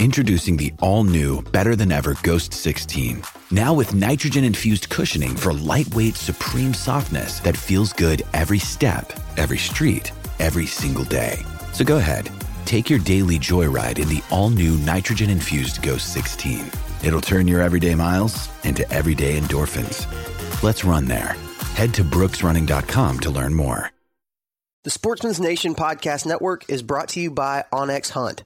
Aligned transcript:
Introducing 0.00 0.56
the 0.56 0.72
all 0.78 1.02
new, 1.02 1.42
better 1.50 1.74
than 1.74 1.90
ever 1.90 2.16
Ghost 2.22 2.52
16. 2.52 3.20
Now 3.50 3.74
with 3.74 3.94
nitrogen 3.94 4.44
infused 4.44 4.88
cushioning 4.90 5.34
for 5.34 5.52
lightweight, 5.52 6.14
supreme 6.14 6.72
softness 6.72 7.40
that 7.40 7.56
feels 7.56 7.92
good 7.92 8.22
every 8.32 8.60
step, 8.60 9.12
every 9.36 9.58
street, 9.58 10.12
every 10.38 10.66
single 10.66 11.02
day. 11.02 11.38
So 11.72 11.84
go 11.84 11.96
ahead, 11.96 12.30
take 12.64 12.88
your 12.88 13.00
daily 13.00 13.40
joyride 13.40 13.98
in 13.98 14.08
the 14.08 14.22
all 14.30 14.50
new 14.50 14.76
nitrogen 14.78 15.30
infused 15.30 15.82
Ghost 15.82 16.12
16. 16.12 16.70
It'll 17.02 17.20
turn 17.20 17.48
your 17.48 17.60
everyday 17.60 17.96
miles 17.96 18.48
into 18.62 18.88
everyday 18.92 19.36
endorphins. 19.40 20.06
Let's 20.62 20.84
run 20.84 21.06
there. 21.06 21.34
Head 21.74 21.92
to 21.94 22.04
brooksrunning.com 22.04 23.18
to 23.20 23.30
learn 23.30 23.52
more. 23.52 23.90
The 24.84 24.90
Sportsman's 24.90 25.40
Nation 25.40 25.74
Podcast 25.74 26.24
Network 26.24 26.64
is 26.70 26.84
brought 26.84 27.08
to 27.10 27.20
you 27.20 27.32
by 27.32 27.64
onX 27.72 28.10
Hunt. 28.10 28.44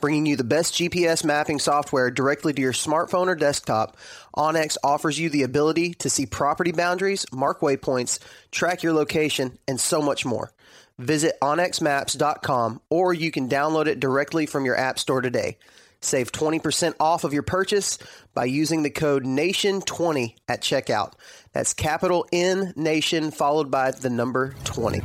Bringing 0.00 0.24
you 0.24 0.36
the 0.36 0.44
best 0.44 0.74
GPS 0.74 1.24
mapping 1.24 1.58
software 1.58 2.10
directly 2.10 2.54
to 2.54 2.62
your 2.62 2.72
smartphone 2.72 3.26
or 3.26 3.34
desktop, 3.34 3.98
onX 4.34 4.78
offers 4.82 5.18
you 5.18 5.28
the 5.28 5.42
ability 5.42 5.92
to 5.94 6.08
see 6.08 6.24
property 6.24 6.72
boundaries, 6.72 7.26
mark 7.32 7.60
waypoints, 7.60 8.18
track 8.50 8.82
your 8.82 8.94
location, 8.94 9.58
and 9.68 9.78
so 9.78 10.00
much 10.00 10.24
more. 10.24 10.52
Visit 10.98 11.36
onxmaps.com 11.42 12.80
or 12.88 13.12
you 13.12 13.30
can 13.30 13.48
download 13.48 13.86
it 13.86 14.00
directly 14.00 14.46
from 14.46 14.64
your 14.64 14.76
app 14.76 14.98
store 14.98 15.20
today. 15.20 15.58
Save 16.00 16.32
20% 16.32 16.94
off 16.98 17.24
of 17.24 17.34
your 17.34 17.42
purchase 17.42 17.98
by 18.32 18.46
using 18.46 18.82
the 18.82 18.90
code 18.90 19.24
NATION20 19.24 20.34
at 20.48 20.62
checkout. 20.62 21.12
That's 21.52 21.74
capital 21.74 22.26
N 22.32 22.72
Nation 22.74 23.30
followed 23.30 23.70
by 23.70 23.90
the 23.90 24.08
number 24.08 24.54
20. 24.64 25.02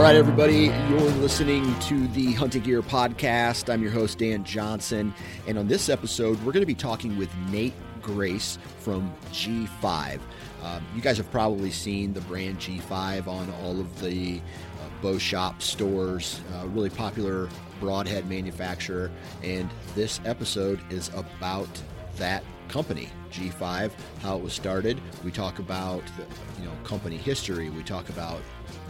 All 0.00 0.06
right, 0.06 0.16
everybody, 0.16 0.72
you're 0.88 1.10
listening 1.20 1.78
to 1.80 2.08
the 2.08 2.32
Hunting 2.32 2.62
Gear 2.62 2.80
Podcast. 2.80 3.70
I'm 3.70 3.82
your 3.82 3.90
host, 3.92 4.16
Dan 4.16 4.44
Johnson. 4.44 5.12
And 5.46 5.58
on 5.58 5.68
this 5.68 5.90
episode, 5.90 6.38
we're 6.38 6.52
going 6.52 6.62
to 6.62 6.66
be 6.66 6.74
talking 6.74 7.18
with 7.18 7.28
Nate 7.50 7.74
Grace 8.00 8.58
from 8.78 9.12
G5. 9.30 10.18
Um, 10.62 10.86
you 10.96 11.02
guys 11.02 11.18
have 11.18 11.30
probably 11.30 11.70
seen 11.70 12.14
the 12.14 12.22
brand 12.22 12.60
G5 12.60 13.26
on 13.26 13.52
all 13.62 13.78
of 13.78 14.00
the 14.00 14.38
uh, 14.38 15.02
bow 15.02 15.18
shop 15.18 15.60
stores, 15.60 16.40
uh, 16.54 16.66
really 16.68 16.88
popular 16.88 17.50
broadhead 17.78 18.26
manufacturer. 18.26 19.10
And 19.42 19.68
this 19.94 20.18
episode 20.24 20.80
is 20.90 21.10
about 21.10 21.68
that 22.16 22.42
company, 22.68 23.10
G5, 23.30 23.90
how 24.22 24.38
it 24.38 24.42
was 24.42 24.54
started. 24.54 24.98
We 25.24 25.30
talk 25.30 25.58
about 25.58 26.02
the 26.16 26.24
you 26.58 26.66
know 26.66 26.74
company 26.84 27.18
history. 27.18 27.68
We 27.68 27.82
talk 27.82 28.08
about 28.08 28.40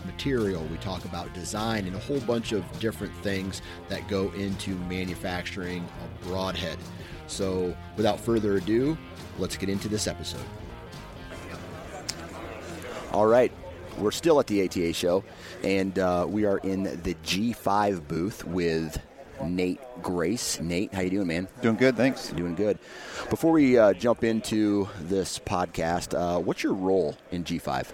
material. 0.06 0.62
We 0.64 0.76
talk 0.78 1.04
about 1.04 1.32
design 1.34 1.86
and 1.86 1.96
a 1.96 1.98
whole 1.98 2.20
bunch 2.20 2.52
of 2.52 2.64
different 2.80 3.14
things 3.16 3.62
that 3.88 4.06
go 4.08 4.30
into 4.32 4.74
manufacturing 4.88 5.86
a 6.04 6.24
broadhead. 6.26 6.78
So, 7.26 7.76
without 7.96 8.18
further 8.18 8.56
ado, 8.56 8.98
let's 9.38 9.56
get 9.56 9.68
into 9.68 9.88
this 9.88 10.06
episode. 10.06 10.44
All 13.12 13.26
right, 13.26 13.52
we're 13.98 14.10
still 14.12 14.38
at 14.40 14.46
the 14.46 14.64
ATA 14.64 14.92
show, 14.92 15.24
and 15.62 15.98
uh, 15.98 16.26
we 16.28 16.44
are 16.44 16.58
in 16.58 16.84
the 16.84 17.14
G5 17.24 18.06
booth 18.06 18.44
with 18.44 19.00
Nate 19.44 19.80
Grace. 20.02 20.60
Nate, 20.60 20.92
how 20.92 21.00
you 21.02 21.10
doing, 21.10 21.26
man? 21.26 21.48
Doing 21.62 21.76
good, 21.76 21.96
thanks. 21.96 22.28
Doing 22.28 22.54
good. 22.54 22.78
Before 23.28 23.52
we 23.52 23.78
uh, 23.78 23.92
jump 23.94 24.24
into 24.24 24.88
this 25.00 25.38
podcast, 25.38 26.18
uh, 26.18 26.40
what's 26.40 26.62
your 26.62 26.74
role 26.74 27.16
in 27.30 27.44
G5? 27.44 27.92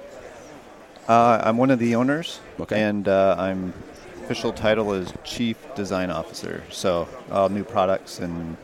Uh, 1.08 1.40
I'm 1.44 1.56
one 1.56 1.70
of 1.70 1.78
the 1.78 1.94
owners, 1.94 2.40
Okay. 2.60 2.82
and 2.82 3.06
uh, 3.06 3.36
I'm 3.38 3.72
official 4.24 4.52
title 4.52 4.92
is 4.92 5.12
Chief 5.22 5.56
Design 5.76 6.10
Officer. 6.10 6.64
So 6.70 7.06
all 7.30 7.48
new 7.48 7.62
products 7.62 8.18
and 8.18 8.56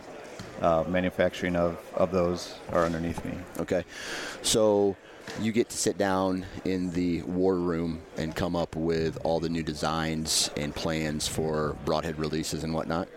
uh, 0.61 0.85
manufacturing 0.89 1.55
of, 1.55 1.79
of 1.95 2.11
those 2.11 2.55
are 2.73 2.85
underneath 2.85 3.25
me. 3.25 3.33
Okay. 3.61 3.85
So 4.43 4.97
you 5.41 5.53
get 5.53 5.69
to 5.69 5.77
sit 5.77 5.97
down 5.97 6.45
in 6.65 6.91
the 6.91 7.23
war 7.23 7.55
room 7.57 8.03
and 8.17 8.35
come 8.35 8.57
up 8.57 8.75
with 8.75 9.19
all 9.23 9.39
the 9.39 9.49
new 9.49 9.63
designs 9.63 10.51
and 10.57 10.75
plans 10.75 11.29
for 11.29 11.77
broadhead 11.85 12.19
releases 12.19 12.65
and 12.65 12.75
whatnot. 12.75 13.09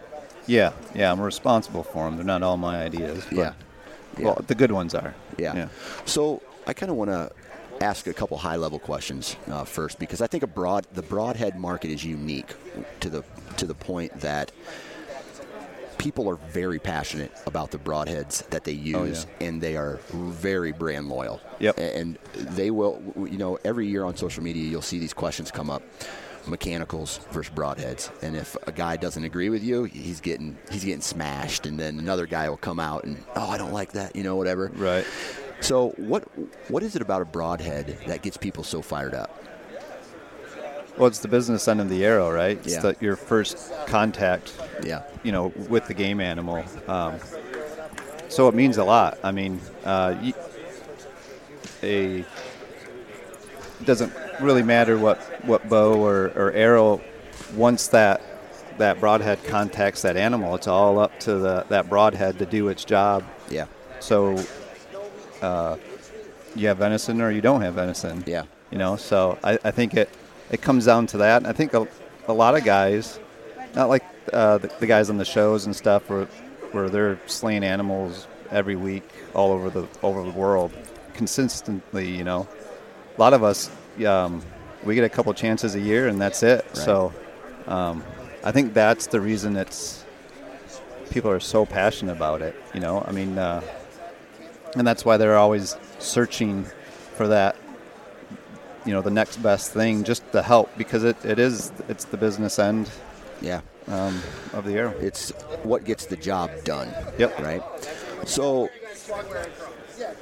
Yeah, 0.45 0.73
yeah, 0.93 1.11
I'm 1.11 1.19
responsible 1.19 1.81
for 1.83 2.05
them. 2.05 2.17
They're 2.17 2.25
not 2.25 2.43
all 2.43 2.57
my 2.57 2.83
ideas, 2.83 3.23
but 3.31 3.35
Yeah. 3.37 3.53
Yeah. 4.19 4.25
well, 4.25 4.43
the 4.45 4.53
good 4.53 4.71
ones 4.71 4.93
are. 4.93 5.15
Yeah. 5.39 5.55
yeah. 5.55 5.67
So 6.05 6.43
I 6.67 6.73
kind 6.73 6.91
of 6.91 6.95
want 6.97 7.09
to 7.09 7.31
ask 7.81 8.07
a 8.07 8.13
couple 8.13 8.37
high 8.37 8.55
level 8.55 8.79
questions 8.79 9.35
uh, 9.49 9.63
first 9.63 9.99
because 9.99 10.21
I 10.21 10.27
think 10.27 10.43
a 10.43 10.47
broad 10.47 10.85
the 10.93 11.01
broadhead 11.01 11.57
market 11.57 11.91
is 11.91 12.03
unique 12.03 12.53
to 13.01 13.09
the 13.09 13.23
to 13.57 13.65
the 13.65 13.73
point 13.75 14.19
that 14.21 14.51
people 15.97 16.29
are 16.29 16.35
very 16.35 16.77
passionate 16.79 17.31
about 17.47 17.71
the 17.71 17.77
broadheads 17.77 18.47
that 18.49 18.63
they 18.63 18.71
use 18.71 19.25
and 19.41 19.61
they 19.61 19.75
are 19.75 19.95
very 20.11 20.71
brand 20.71 21.09
loyal. 21.09 21.41
Yep. 21.59 21.77
And 21.79 22.17
they 22.33 22.69
will 22.71 23.01
you 23.17 23.37
know 23.37 23.57
every 23.65 23.87
year 23.87 24.03
on 24.03 24.15
social 24.15 24.43
media 24.43 24.63
you'll 24.63 24.81
see 24.81 24.99
these 24.99 25.13
questions 25.13 25.51
come 25.51 25.69
up 25.69 25.81
mechanicals 26.47 27.19
versus 27.31 27.51
broadheads 27.55 28.11
and 28.21 28.35
if 28.35 28.55
a 28.67 28.71
guy 28.71 28.95
doesn't 28.95 29.23
agree 29.23 29.49
with 29.49 29.63
you 29.63 29.85
he's 29.85 30.21
getting 30.21 30.55
he's 30.69 30.83
getting 30.85 31.01
smashed 31.01 31.65
and 31.65 31.79
then 31.79 31.97
another 31.97 32.27
guy 32.27 32.47
will 32.47 32.55
come 32.55 32.79
out 32.79 33.03
and 33.03 33.17
oh 33.35 33.49
I 33.49 33.57
don't 33.57 33.73
like 33.73 33.93
that 33.93 34.15
you 34.15 34.21
know 34.21 34.35
whatever 34.35 34.71
Right. 34.75 35.07
So 35.61 35.89
what 35.97 36.23
what 36.69 36.83
is 36.83 36.95
it 36.95 37.01
about 37.01 37.21
a 37.21 37.25
broadhead 37.25 37.97
that 38.07 38.21
gets 38.21 38.38
people 38.38 38.63
so 38.63 38.81
fired 38.81 39.13
up? 39.13 39.43
Well, 40.97 41.07
it's 41.07 41.19
the 41.19 41.27
business 41.27 41.67
end 41.67 41.81
of 41.81 41.89
the 41.89 42.05
arrow, 42.05 42.31
right? 42.31 42.57
It's 42.63 42.73
Yeah. 42.75 42.79
the, 42.81 42.95
your 43.01 43.16
first 43.17 43.57
contact, 43.88 44.53
Yeah. 44.81 45.01
you 45.23 45.31
know, 45.33 45.51
with 45.67 45.88
the 45.88 45.93
game 45.93 46.21
animal. 46.21 46.63
Um, 46.88 47.16
so 48.29 48.47
it 48.47 48.55
means 48.55 48.77
a 48.77 48.83
lot. 48.85 49.17
I 49.21 49.31
mean, 49.31 49.59
uh, 49.83 50.16
a 51.83 52.19
it 52.19 52.25
doesn't 53.85 54.13
really 54.39 54.63
matter 54.63 54.97
what, 54.97 55.19
what 55.45 55.67
bow 55.67 55.93
or, 55.95 56.31
or 56.35 56.51
arrow. 56.53 57.01
Once 57.55 57.87
that 57.87 58.22
that 58.78 58.99
broadhead 58.99 59.41
contacts 59.46 60.02
that 60.02 60.17
animal, 60.17 60.55
it's 60.55 60.67
all 60.67 60.99
up 60.99 61.17
to 61.22 61.35
the, 61.35 61.66
that 61.69 61.90
broadhead 61.90 62.37
to 62.40 62.46
do 62.46 62.67
its 62.67 62.84
job. 62.84 63.23
Yeah. 63.49 63.66
So 63.99 64.37
uh, 65.45 65.77
you 66.55 66.67
have 66.67 66.77
venison 66.77 67.21
or 67.21 67.31
you 67.31 67.41
don't 67.41 67.61
have 67.61 67.75
venison. 67.75 68.23
Yeah. 68.25 68.43
You 68.71 68.77
know, 68.77 68.95
so 68.95 69.37
I, 69.43 69.59
I 69.63 69.71
think 69.71 69.93
it 69.93 70.09
it 70.51 70.61
comes 70.61 70.85
down 70.85 71.07
to 71.07 71.17
that. 71.17 71.37
And 71.37 71.47
I 71.47 71.53
think 71.53 71.73
a, 71.73 71.87
a 72.27 72.33
lot 72.33 72.55
of 72.55 72.63
guys, 72.63 73.19
not 73.75 73.89
like 73.89 74.03
uh, 74.33 74.57
the, 74.57 74.67
the 74.79 74.87
guys 74.87 75.09
on 75.09 75.17
the 75.17 75.25
shows 75.25 75.65
and 75.65 75.75
stuff, 75.75 76.09
where 76.09 76.25
where 76.71 76.89
they're 76.89 77.19
slaying 77.27 77.63
animals 77.63 78.27
every 78.51 78.75
week 78.75 79.07
all 79.33 79.51
over 79.51 79.69
the 79.69 79.87
over 80.01 80.23
the 80.23 80.31
world 80.31 80.71
consistently. 81.13 82.07
You 82.09 82.23
know, 82.23 82.47
a 83.15 83.21
lot 83.21 83.33
of 83.33 83.43
us 83.43 83.69
um, 84.05 84.41
we 84.83 84.95
get 84.95 85.03
a 85.03 85.09
couple 85.09 85.33
chances 85.33 85.75
a 85.75 85.79
year 85.79 86.07
and 86.07 86.19
that's 86.19 86.43
it. 86.43 86.65
So 86.75 87.13
um, 87.67 88.03
I 88.43 88.51
think 88.51 88.73
that's 88.73 89.07
the 89.07 89.21
reason 89.21 89.55
it's 89.55 90.03
people 91.09 91.31
are 91.31 91.39
so 91.39 91.65
passionate 91.65 92.13
about 92.13 92.41
it. 92.41 92.55
You 92.73 92.81
know, 92.81 93.03
I 93.07 93.11
mean, 93.11 93.37
uh, 93.37 93.61
and 94.75 94.85
that's 94.85 95.03
why 95.05 95.17
they're 95.17 95.37
always 95.37 95.75
searching 95.99 96.66
for 97.16 97.27
that 97.27 97.55
you 98.85 98.93
know 98.93 99.01
the 99.01 99.09
next 99.11 99.37
best 99.37 99.72
thing 99.72 100.03
just 100.03 100.29
to 100.31 100.41
help 100.41 100.69
because 100.77 101.03
it, 101.03 101.17
it 101.25 101.39
is 101.39 101.72
it's 101.89 102.05
the 102.05 102.17
business 102.17 102.59
end 102.59 102.89
Yeah. 103.41 103.61
um, 103.87 104.22
of 104.53 104.66
the 104.66 104.73
arrow. 104.73 104.93
It's 104.99 105.31
what 105.63 105.83
gets 105.85 106.05
the 106.05 106.16
job 106.17 106.51
done. 106.63 106.93
Yep. 107.17 107.39
Right. 107.39 107.63
So 108.25 108.69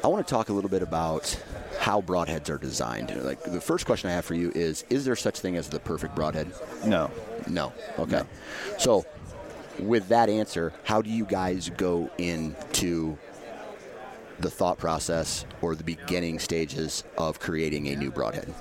I 0.03 0.07
want 0.07 0.25
to 0.25 0.31
talk 0.33 0.49
a 0.49 0.53
little 0.53 0.69
bit 0.69 0.81
about 0.81 1.37
how 1.79 2.01
broadheads 2.01 2.49
are 2.49 2.57
designed. 2.57 3.13
Like 3.23 3.41
the 3.43 3.59
first 3.61 3.85
question 3.85 4.09
I 4.09 4.13
have 4.13 4.25
for 4.25 4.35
you 4.35 4.51
is: 4.55 4.85
Is 4.89 5.03
there 5.05 5.15
such 5.15 5.39
thing 5.39 5.55
as 5.57 5.67
the 5.69 5.79
perfect 5.79 6.15
broadhead? 6.15 6.51
No, 6.85 7.11
No. 7.47 7.73
Okay. 7.99 8.21
So, 8.77 9.05
with 9.79 10.07
that 10.09 10.29
answer, 10.29 10.73
how 10.83 11.01
do 11.01 11.09
you 11.09 11.25
guys 11.25 11.69
go 11.69 12.09
into 12.17 13.17
the 14.43 14.51
thought 14.51 14.77
process 14.77 15.45
or 15.61 15.73
the 15.73 15.83
beginning 15.83 16.37
stages 16.37 17.03
of 17.17 17.39
creating 17.39 17.87
a 17.87 17.95
new 17.95 18.11
broadhead? 18.11 18.53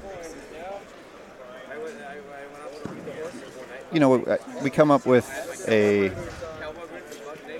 you 3.93 4.01
know 4.01 4.09
we- 4.17 4.37
we 4.63 4.71
come 4.71 4.91
up 4.91 5.05
with 5.05 5.29
a 5.69 6.11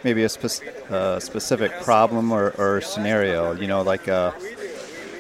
maybe 0.03 0.23
a 0.25 0.29
spec- 0.29 0.67
uh, 0.91 1.21
specific 1.21 1.71
problem 1.83 2.33
or, 2.33 2.51
or 2.59 2.81
scenario. 2.81 3.53
You 3.53 3.67
know, 3.67 3.83
like 3.83 4.09
a 4.09 4.35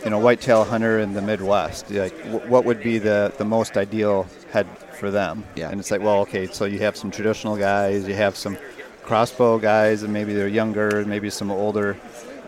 you 0.05 0.11
know 0.11 0.19
whitetail 0.19 0.65
hunter 0.65 0.99
in 0.99 1.13
the 1.13 1.21
Midwest. 1.23 1.91
Like, 1.91 2.19
wh- 2.23 2.49
what 2.51 2.65
would 2.65 2.83
be 2.83 2.99
the 2.99 3.33
the 3.37 3.45
most 3.45 3.77
ideal 3.77 4.27
head 4.53 4.67
for 4.99 5.11
them? 5.11 5.45
Yeah. 5.55 5.69
And 5.71 5.79
it's 5.81 5.91
like, 5.91 6.01
well, 6.01 6.21
okay, 6.23 6.47
so 6.47 6.65
you 6.65 6.79
have 6.79 6.97
some 6.97 7.11
traditional 7.11 7.57
guys, 7.57 8.09
you 8.09 8.15
have 8.15 8.35
some 8.37 8.57
crossbow 9.03 9.59
guys, 9.59 10.03
and 10.03 10.13
maybe 10.13 10.33
they're 10.33 10.49
younger, 10.49 11.05
maybe 11.05 11.29
some 11.31 11.51
older 11.51 11.97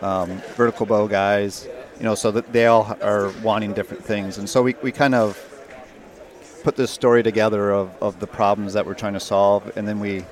um, 0.01 0.41
vertical 0.55 0.85
bow 0.85 1.07
guys. 1.07 1.67
You 1.97 2.03
know, 2.03 2.15
so 2.15 2.29
that 2.31 2.51
they 2.51 2.65
all 2.65 2.97
are 3.01 3.31
wanting 3.41 3.71
different 3.71 4.03
things, 4.03 4.37
and 4.37 4.49
so 4.49 4.61
we, 4.61 4.75
we 4.81 4.91
kind 4.91 5.15
of 5.15 5.39
put 6.61 6.75
this 6.75 6.91
story 6.91 7.23
together 7.23 7.71
of, 7.71 7.95
of 8.01 8.19
the 8.19 8.27
problems 8.27 8.73
that 8.73 8.85
we're 8.85 8.95
trying 8.95 9.13
to 9.13 9.19
solve, 9.21 9.71
and 9.77 9.87
then 9.87 10.01
we 10.01 10.25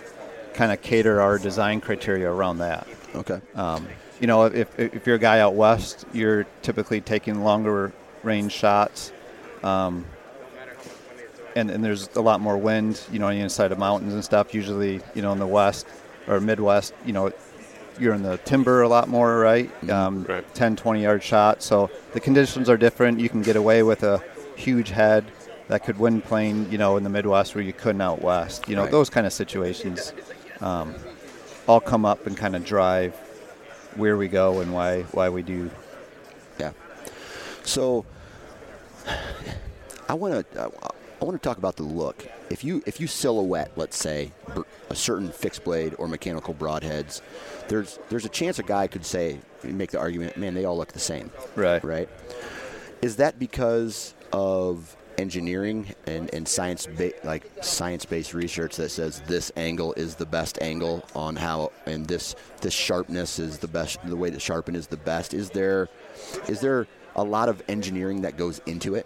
kind 0.53 0.73
of 0.73 0.81
cater 0.81 1.21
our 1.21 1.37
design 1.37 1.79
criteria 1.79 2.29
around 2.29 2.57
that. 2.57 2.85
Okay. 3.15 3.39
Um, 3.55 3.87
you 4.19 4.27
know, 4.27 4.43
if, 4.43 4.77
if 4.77 5.07
you're 5.07 5.15
a 5.15 5.19
guy 5.19 5.39
out 5.39 5.53
west, 5.53 6.05
you're 6.11 6.45
typically 6.63 6.99
taking 6.99 7.45
longer 7.45 7.93
range 8.23 8.51
shots, 8.51 9.13
um, 9.63 10.05
and, 11.55 11.71
and 11.71 11.81
there's 11.81 12.09
a 12.15 12.21
lot 12.21 12.41
more 12.41 12.57
wind, 12.57 13.01
you 13.09 13.19
know, 13.19 13.27
on 13.27 13.35
the 13.35 13.41
inside 13.41 13.71
of 13.71 13.77
mountains 13.77 14.13
and 14.13 14.25
stuff. 14.25 14.53
Usually, 14.53 14.99
you 15.15 15.21
know, 15.21 15.31
in 15.31 15.39
the 15.39 15.47
west 15.47 15.87
or 16.27 16.41
Midwest, 16.41 16.93
you 17.05 17.13
know, 17.13 17.31
you're 17.99 18.13
in 18.13 18.23
the 18.23 18.37
timber 18.39 18.81
a 18.81 18.87
lot 18.87 19.07
more, 19.07 19.39
right? 19.39 19.69
Um, 19.89 20.23
Right. 20.23 20.55
10, 20.55 20.75
20 20.75 21.01
yard 21.03 21.23
shot. 21.23 21.61
So 21.61 21.89
the 22.13 22.19
conditions 22.19 22.69
are 22.69 22.77
different. 22.77 23.19
You 23.19 23.29
can 23.29 23.41
get 23.41 23.55
away 23.55 23.83
with 23.83 24.03
a 24.03 24.21
huge 24.55 24.89
head 24.89 25.25
that 25.67 25.83
could 25.83 25.97
wind 25.99 26.23
plane, 26.25 26.67
you 26.71 26.77
know, 26.77 26.97
in 26.97 27.03
the 27.03 27.09
Midwest 27.09 27.55
where 27.55 27.63
you 27.63 27.73
couldn't 27.73 28.01
out 28.01 28.21
west. 28.21 28.67
You 28.67 28.75
know, 28.75 28.83
Right. 28.83 28.91
those 28.91 29.09
kind 29.09 29.25
of 29.27 29.33
situations 29.33 30.13
um, 30.61 30.93
all 31.67 31.79
come 31.79 32.05
up 32.05 32.27
and 32.27 32.35
kind 32.37 32.55
of 32.55 32.65
drive 32.65 33.13
where 33.95 34.17
we 34.17 34.27
go 34.27 34.59
and 34.61 34.73
why 34.73 35.03
why 35.11 35.29
we 35.29 35.43
do. 35.43 35.69
Yeah. 36.59 36.71
So 37.63 38.05
I 40.09 40.13
want 40.15 40.33
to 40.53 40.71
I 41.23 41.25
want 41.25 41.41
to 41.41 41.47
talk 41.47 41.57
about 41.57 41.77
the 41.77 41.83
look. 41.83 42.27
If 42.49 42.65
you 42.65 42.83
if 42.85 42.99
you 42.99 43.07
silhouette, 43.07 43.71
let's 43.77 43.95
say, 43.95 44.33
a 44.89 44.95
certain 44.95 45.31
fixed 45.31 45.63
blade 45.63 45.95
or 45.97 46.09
mechanical 46.09 46.53
broadheads, 46.53 47.21
there's 47.69 47.97
there's 48.09 48.25
a 48.25 48.29
chance 48.29 48.59
a 48.59 48.63
guy 48.63 48.87
could 48.87 49.05
say 49.05 49.39
make 49.63 49.91
the 49.91 49.99
argument, 49.99 50.35
man, 50.35 50.53
they 50.53 50.65
all 50.65 50.75
look 50.75 50.91
the 50.91 50.99
same. 50.99 51.31
Right. 51.55 51.81
Right. 51.81 52.09
Is 53.01 53.15
that 53.15 53.39
because 53.39 54.13
of 54.33 54.97
engineering 55.17 55.95
and, 56.07 56.29
and 56.33 56.45
science 56.45 56.87
ba- 56.87 57.13
like 57.23 57.49
science 57.61 58.03
based 58.03 58.33
research 58.33 58.75
that 58.75 58.89
says 58.89 59.21
this 59.21 59.49
angle 59.55 59.93
is 59.93 60.15
the 60.15 60.25
best 60.25 60.61
angle 60.61 61.05
on 61.15 61.37
how 61.37 61.71
and 61.85 62.05
this 62.05 62.35
this 62.59 62.73
sharpness 62.73 63.39
is 63.39 63.59
the 63.59 63.67
best 63.69 63.97
the 64.07 64.17
way 64.17 64.29
to 64.29 64.41
sharpen 64.41 64.75
is 64.75 64.87
the 64.87 64.97
best 64.97 65.33
is 65.33 65.51
there 65.51 65.87
is 66.49 66.59
there 66.59 66.85
a 67.15 67.23
lot 67.23 67.47
of 67.47 67.61
engineering 67.69 68.23
that 68.23 68.35
goes 68.35 68.59
into 68.65 68.95
it 68.95 69.05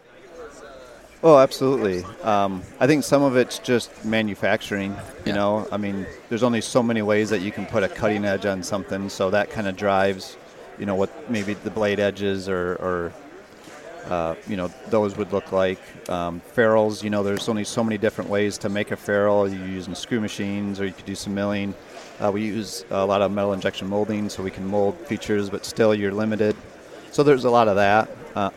Oh, 1.24 1.38
absolutely. 1.40 2.04
Um, 2.24 2.62
I 2.80 2.86
think 2.86 3.04
some 3.04 3.24
of 3.24 3.36
it's 3.38 3.58
just 3.60 4.06
manufacturing. 4.06 4.92
You 5.25 5.31
Yeah. 5.31 5.36
know, 5.36 5.68
I 5.72 5.78
mean, 5.78 6.06
there's 6.30 6.44
only 6.44 6.62
so 6.62 6.84
many 6.84 7.02
ways 7.02 7.31
that 7.31 7.42
you 7.42 7.52
can 7.52 7.66
put 7.66 7.84
a 7.84 7.90
cutting 7.90 8.24
edge 8.24 8.46
on 8.46 8.62
something, 8.62 9.10
so 9.10 9.31
that 9.31 9.50
kind 9.50 9.68
of 9.68 9.75
drives, 9.75 10.38
you 10.78 10.86
know, 10.86 10.96
what 10.96 11.10
maybe 11.30 11.56
the 11.56 11.72
blade 11.72 12.00
edges 12.00 12.48
or, 12.48 12.74
or 12.75 13.14
uh, 14.12 14.36
you 14.48 14.56
know, 14.56 14.72
those 14.90 15.18
would 15.18 15.34
look 15.34 15.52
like. 15.52 15.80
Um, 16.08 16.40
ferrules, 16.54 17.04
you 17.04 17.10
know, 17.10 17.24
there's 17.24 17.50
only 17.50 17.64
so 17.64 17.84
many 17.84 17.98
different 17.98 18.30
ways 18.30 18.58
to 18.60 18.69
make 18.69 18.92
a 18.92 18.96
ferrule. 18.96 19.50
You're 19.50 19.68
using 19.68 19.96
screw 19.96 20.22
machines, 20.22 20.80
or 20.80 20.86
you 20.86 20.94
could 20.94 21.06
do 21.06 21.16
some 21.16 21.34
milling. 21.34 21.74
Uh, 22.24 22.31
we 22.31 22.44
use 22.44 22.86
a 22.92 23.06
lot 23.06 23.22
of 23.22 23.31
metal 23.31 23.54
injection 23.54 23.90
molding, 23.90 24.30
so 24.30 24.44
we 24.44 24.52
can 24.52 24.66
mold 24.66 24.96
features, 25.08 25.50
but 25.50 25.66
still 25.66 25.94
you're 25.96 26.14
limited. 26.14 26.56
So 27.12 27.24
there's 27.24 27.44
a 27.44 27.50
lot 27.50 27.68
of 27.68 27.75
that. 27.75 28.10
Uh, 28.36 28.52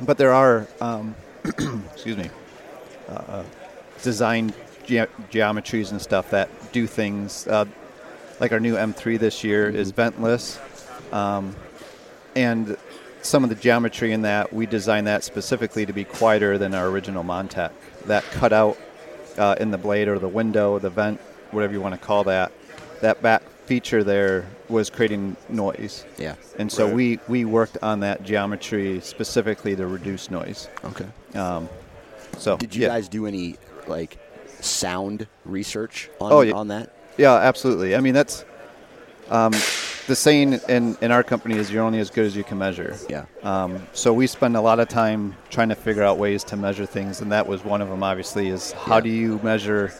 but 0.00 0.16
there 0.18 0.32
are 0.32 0.66
um, 0.80 1.14
excuse 1.92 2.16
me, 2.16 2.30
uh, 3.08 3.42
design 4.02 4.50
ge- 4.84 5.08
geometries 5.30 5.90
and 5.90 6.00
stuff 6.00 6.30
that 6.30 6.48
do 6.72 6.86
things. 6.86 7.46
Uh, 7.46 7.64
like 8.40 8.52
our 8.52 8.60
new 8.60 8.74
M3 8.74 9.18
this 9.18 9.44
year 9.44 9.68
is 9.68 9.92
ventless, 9.92 10.58
um, 11.12 11.54
and 12.34 12.76
some 13.22 13.44
of 13.44 13.50
the 13.50 13.56
geometry 13.56 14.12
in 14.12 14.22
that 14.22 14.50
we 14.52 14.64
designed 14.64 15.06
that 15.06 15.22
specifically 15.24 15.84
to 15.84 15.92
be 15.92 16.04
quieter 16.04 16.56
than 16.56 16.74
our 16.74 16.88
original 16.88 17.22
Montec. 17.22 17.70
That 18.06 18.24
cutout 18.24 18.78
uh, 19.36 19.56
in 19.60 19.70
the 19.70 19.78
blade 19.78 20.08
or 20.08 20.18
the 20.18 20.28
window, 20.28 20.78
the 20.78 20.88
vent, 20.88 21.20
whatever 21.50 21.74
you 21.74 21.82
want 21.82 21.94
to 21.94 22.00
call 22.00 22.24
that, 22.24 22.50
that 23.02 23.20
back 23.20 23.42
feature 23.66 24.02
there 24.02 24.46
was 24.68 24.88
creating 24.90 25.36
noise. 25.48 26.04
yeah 26.18 26.34
And 26.58 26.72
so 26.72 26.86
Right. 26.86 26.94
we, 26.94 27.18
we 27.28 27.44
worked 27.44 27.76
on 27.82 28.00
that 28.00 28.22
geometry 28.24 29.00
specifically 29.00 29.76
to 29.76 29.86
reduce 29.86 30.30
noise. 30.30 30.68
okay 30.84 31.06
Um, 31.34 31.68
so 32.38 32.56
did 32.56 32.74
you 32.74 32.82
yeah. 32.82 32.88
guys 32.88 33.08
do 33.08 33.26
any 33.26 33.56
like 33.86 34.18
sound 34.60 35.26
research 35.44 36.10
on, 36.20 36.32
Oh, 36.32 36.40
yeah. 36.42 36.52
on 36.54 36.68
that 36.68 36.92
Yeah, 37.16 37.34
absolutely. 37.34 37.94
I 37.96 38.00
mean, 38.00 38.14
that's 38.14 38.44
um, 39.30 39.52
the 40.06 40.16
saying 40.16 40.54
in, 40.68 40.96
in 41.00 41.10
our 41.12 41.22
company 41.22 41.56
is 41.56 41.70
you're 41.70 41.84
only 41.84 42.00
as 42.00 42.10
good 42.10 42.26
as 42.26 42.34
you 42.36 42.42
can 42.44 42.58
measure. 42.58 42.96
yeah 43.08 43.24
Um, 43.42 43.86
so 43.92 44.12
we 44.12 44.26
spend 44.26 44.56
a 44.56 44.60
lot 44.60 44.80
of 44.80 44.88
time 44.88 45.36
trying 45.50 45.68
to 45.68 45.74
figure 45.76 46.02
out 46.02 46.18
ways 46.18 46.42
to 46.44 46.56
measure 46.56 46.84
things, 46.86 47.20
and 47.20 47.30
that 47.32 47.46
was 47.46 47.64
one 47.64 47.80
of 47.80 47.88
them. 47.88 48.02
Obviously, 48.02 48.48
is 48.48 48.72
how 48.72 48.96
Yeah. 48.96 49.00
do 49.02 49.08
you 49.10 49.40
measure 49.42 49.92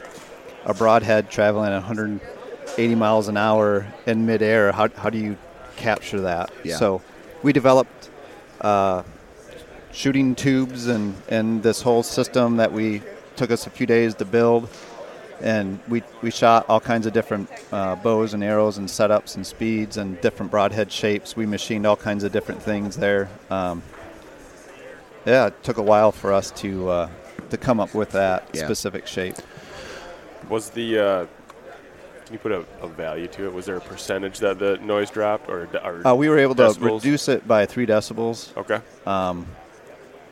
a 0.67 0.75
broadhead 0.75 1.31
traveling 1.31 1.73
180 1.73 2.95
miles 2.97 3.29
an 3.29 3.37
hour 3.37 3.87
in 4.07 4.27
midair? 4.27 4.73
How, 4.73 4.89
how 4.97 5.11
do 5.11 5.19
you 5.19 5.37
capture 5.77 6.21
that? 6.23 6.51
Yeah. 6.65 6.77
So 6.77 7.01
we 7.43 7.53
developed 7.53 8.11
uh, 8.61 9.03
shooting 9.93 10.35
tubes 10.35 10.87
and, 10.87 11.15
and 11.29 11.63
this 11.63 11.83
whole 11.83 12.03
system 12.03 12.57
that 12.59 12.73
we 12.73 13.03
took 13.37 13.51
us 13.51 13.67
a 13.67 13.71
few 13.71 13.87
days 13.87 14.15
to 14.17 14.25
build. 14.25 14.69
And 15.43 15.81
we, 15.89 16.03
we 16.21 16.31
shot 16.31 16.67
all 16.69 16.81
kinds 16.81 17.07
of 17.07 17.15
different 17.15 17.49
uh, 17.73 17.97
bows 17.97 18.35
and 18.35 18.45
arrows 18.45 18.77
and 18.77 18.87
setups 18.87 19.37
and 19.37 19.47
speeds 19.47 19.97
and 19.97 20.21
different 20.21 20.51
broadhead 20.51 20.93
shapes. 20.93 21.35
We 21.35 21.47
machined 21.47 21.87
all 21.87 21.97
kinds 21.97 22.25
of 22.25 22.33
different 22.33 22.63
things 22.63 22.97
there. 22.99 23.31
Um, 23.51 23.83
yeah, 25.25 25.47
it 25.47 25.63
took 25.63 25.79
a 25.79 25.83
while 25.83 26.13
for 26.13 26.33
us 26.33 26.51
to 26.53 26.89
uh, 26.89 27.09
to 27.49 27.57
come 27.57 27.81
up 27.81 27.95
with 27.95 28.11
that 28.11 28.49
Yeah. 28.53 28.65
specific 28.65 29.07
shape. 29.07 29.37
Was 30.49 30.71
the 30.71 30.99
uh, 30.99 31.27
can 32.27 32.33
you 32.35 32.39
put 32.39 32.53
a, 32.53 32.65
a 32.83 32.89
value 32.89 33.27
to 33.29 33.47
it? 33.47 33.53
Was 33.53 33.67
there 33.67 33.77
a 33.77 33.81
percentage 33.81 34.39
that 34.41 34.59
the 34.59 34.77
noise 34.79 35.11
dropped, 35.11 35.49
or, 35.49 35.69
or 35.83 36.07
Uh, 36.07 36.15
we 36.15 36.29
were 36.29 36.39
able 36.39 36.55
to 36.57 36.77
reduce 36.81 37.29
it 37.29 37.49
by 37.49 37.67
three 37.67 37.87
decibels. 37.87 38.57
Okay. 38.57 38.81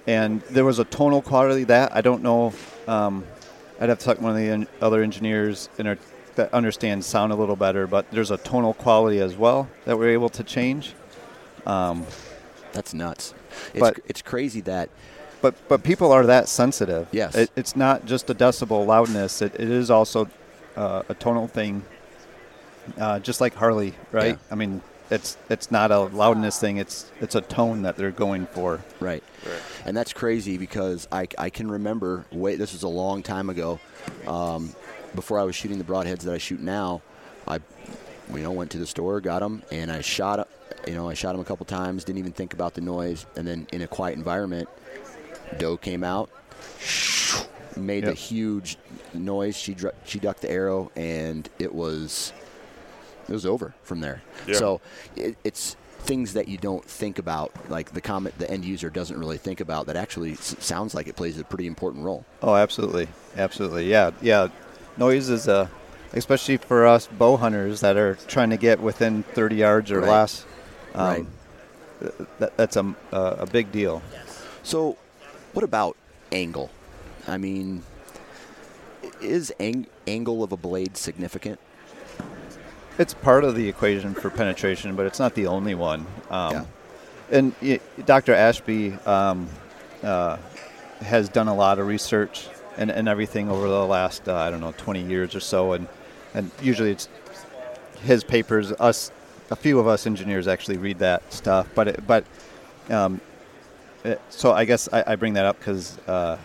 And 0.09 0.41
there 0.51 0.65
was 0.65 0.79
a 0.79 0.85
tonal 0.85 1.21
quality 1.23 1.65
that 1.65 1.95
I 1.95 2.01
don't 2.01 2.23
know. 2.23 2.53
Um, 2.89 3.25
I'd 3.81 3.89
have 3.91 3.99
to 4.01 4.05
talk 4.05 4.17
to 4.17 4.23
one 4.23 4.33
of 4.33 4.39
the 4.39 4.49
en- 4.49 4.67
other 4.81 5.03
engineers 5.03 5.69
in 5.79 5.87
our, 5.87 5.99
that 6.37 6.53
understand 6.53 7.05
sound 7.05 7.31
a 7.33 7.37
little 7.37 7.55
better, 7.57 7.87
but 7.87 8.11
there's 8.11 8.31
a 8.33 8.37
tonal 8.39 8.75
quality 8.75 9.21
as 9.21 9.37
well 9.37 9.69
that 9.85 9.99
we're 9.99 10.11
able 10.11 10.31
to 10.31 10.43
change. 10.43 10.95
that's 11.65 12.93
nuts 12.95 13.35
it's, 13.75 13.81
But- 13.81 14.01
it's 14.07 14.23
crazy 14.23 14.61
that 14.63 14.89
But 15.43 15.55
but 15.69 15.83
people 15.83 16.11
are 16.13 16.27
that 16.27 16.49
sensitive. 16.49 17.07
Yes. 17.13 17.35
it, 17.35 17.51
it's 17.55 17.77
not 17.77 18.07
just 18.07 18.31
a 18.31 18.35
decibel 18.35 18.85
loudness. 18.87 19.43
It, 19.43 19.55
it 19.55 19.71
is 19.71 19.91
also 19.91 20.29
uh, 20.77 21.03
a 21.09 21.15
tonal 21.15 21.47
thing. 21.49 21.85
Uh, 22.99 23.19
just 23.21 23.41
like 23.41 23.55
Harley, 23.55 23.93
right? 24.13 24.35
Yeah. 24.39 24.51
I 24.53 24.55
mean, 24.55 24.81
it's 25.11 25.37
it's 25.49 25.71
not 25.71 25.91
a 25.91 26.01
loudness 26.01 26.59
thing. 26.59 26.77
It's 26.77 27.11
it's 27.21 27.35
a 27.35 27.41
tone 27.41 27.83
that 27.83 27.97
they're 27.97 28.11
going 28.11 28.47
for. 28.47 28.81
Right. 29.01 29.23
Right. 29.45 29.63
And 29.85 29.97
that's 29.97 30.13
crazy 30.13 30.59
because 30.59 31.09
I, 31.11 31.29
I 31.39 31.51
can 31.51 31.71
remember, 31.71 32.25
wait 32.31 32.57
this 32.59 32.73
was 32.73 32.83
a 32.83 32.89
long 32.89 33.23
time 33.23 33.49
ago, 33.49 33.81
um, 34.27 34.75
before 35.15 35.39
I 35.39 35.45
was 35.45 35.57
shooting 35.57 35.79
the 35.79 35.85
broadheads 35.85 36.21
that 36.21 36.35
I 36.35 36.39
shoot 36.39 36.61
now, 36.61 37.01
I 37.47 37.61
you 38.35 38.43
know, 38.43 38.53
went 38.53 38.71
to 38.73 38.79
the 38.79 38.87
store, 38.87 39.21
got 39.21 39.41
them, 39.41 39.63
and 39.71 39.91
I 39.91 40.01
shot, 40.01 40.49
you 40.87 40.95
know, 40.95 41.09
I 41.09 41.15
shot 41.15 41.33
them 41.33 41.41
a 41.41 41.45
couple 41.45 41.65
times, 41.67 42.05
didn't 42.05 42.19
even 42.19 42.33
think 42.33 42.53
about 42.53 42.75
the 42.75 42.81
noise, 42.81 43.27
and 43.37 43.47
then 43.47 43.67
in 43.73 43.83
a 43.83 43.89
quiet 43.89 44.17
environment, 44.19 44.69
doe 45.59 45.77
came 45.77 46.05
out, 46.05 46.29
made 47.77 48.05
a 48.05 48.13
huge 48.13 48.77
noise. 49.15 49.57
She 49.57 49.75
dr- 49.75 49.95
she 50.05 50.19
ducked 50.19 50.43
the 50.43 50.51
arrow, 50.51 50.91
and 50.95 51.49
it 51.59 51.75
was 51.75 52.33
it 53.29 53.33
was 53.33 53.45
over 53.47 53.75
from 53.83 54.01
there. 54.01 54.23
Yeah. 54.47 54.55
So 54.57 54.81
it, 55.17 55.37
it's 55.45 55.77
things 56.01 56.33
that 56.35 56.49
you 56.49 56.57
don't 56.59 56.85
think 56.85 57.19
about, 57.19 57.53
like 57.69 57.93
the 57.93 58.01
comment 58.01 58.39
the 58.39 58.51
end 58.51 58.65
user 58.65 58.89
doesn't 58.91 59.19
really 59.19 59.37
think 59.39 59.61
about. 59.61 59.87
That 59.87 59.97
actually 59.97 60.33
s- 60.33 60.57
sounds 60.61 60.95
like 60.95 61.07
it 61.09 61.17
plays 61.17 61.39
a 61.39 61.45
pretty 61.45 61.67
important 61.67 62.05
role. 62.05 62.25
Oh, 62.43 62.55
absolutely, 62.55 63.09
absolutely. 63.37 63.91
Yeah, 63.91 64.13
yeah. 64.23 64.49
Noise 64.97 65.29
is 65.29 65.49
a, 65.49 65.71
especially 66.15 66.57
for 66.57 66.87
us 66.87 67.07
bow 67.07 67.37
hunters 67.37 67.81
that 67.81 67.97
are 67.97 68.15
trying 68.27 68.51
to 68.51 68.57
get 68.57 68.81
within 68.81 69.23
30 69.23 69.57
yards 69.57 69.91
or 69.91 70.01
Right. 70.01 70.09
less. 70.09 70.45
Um, 70.95 71.07
Right. 71.07 71.27
That, 72.39 72.57
that's 72.57 72.77
a, 72.77 72.95
a 73.11 73.21
a 73.41 73.47
big 73.47 73.73
deal. 73.73 74.03
So, 74.63 74.97
what 75.53 75.65
about 75.65 75.97
angle? 76.31 76.71
I 77.27 77.39
mean, 77.39 77.83
is 79.21 79.53
ang- 79.59 79.89
angle 80.07 80.43
of 80.45 80.53
a 80.53 80.57
blade 80.57 80.97
significant? 80.97 81.59
It's 82.99 83.15
part 83.15 83.45
of 83.45 83.55
the 83.55 83.69
equation 83.69 84.15
for 84.15 84.29
penetration, 84.31 84.97
but 84.97 85.07
it's 85.07 85.19
not 85.19 85.35
the 85.35 85.47
only 85.47 85.75
one. 85.75 86.07
Um, 86.31 86.53
Yeah. 86.53 86.65
And 87.31 87.53
y- 87.63 87.81
Dr. 88.07 88.35
Ashby 88.35 88.95
um, 89.07 89.49
uh, 90.03 90.39
has 91.01 91.29
done 91.29 91.47
a 91.49 91.55
lot 91.55 91.79
of 91.79 91.87
research 91.87 92.49
and, 92.77 92.91
and 92.91 93.09
everything 93.09 93.51
over 93.51 93.69
the 93.69 93.85
last 93.87 94.29
uh, 94.29 94.35
I 94.37 94.51
don't 94.51 94.61
know 94.61 94.73
20 94.77 95.03
years 95.03 95.35
or 95.35 95.41
so, 95.41 95.73
and 95.73 95.87
and 96.35 96.51
usually 96.63 96.91
it's 96.91 97.09
his 98.03 98.25
papers. 98.25 98.73
Us, 98.73 99.11
a 99.51 99.57
few 99.57 99.79
of 99.79 99.87
us 99.87 100.07
engineers 100.07 100.49
actually 100.49 100.79
read 100.79 100.99
that 101.01 101.33
stuff, 101.33 101.69
but 101.75 101.89
it, 101.89 102.07
but 102.07 102.25
um, 102.91 103.21
it, 104.05 104.21
so 104.31 104.53
I 104.53 104.65
guess 104.65 104.89
I, 104.93 105.05
I 105.09 105.17
bring 105.17 105.35
that 105.35 105.45
up 105.45 105.59
because 105.59 105.99
uh, 106.09 106.39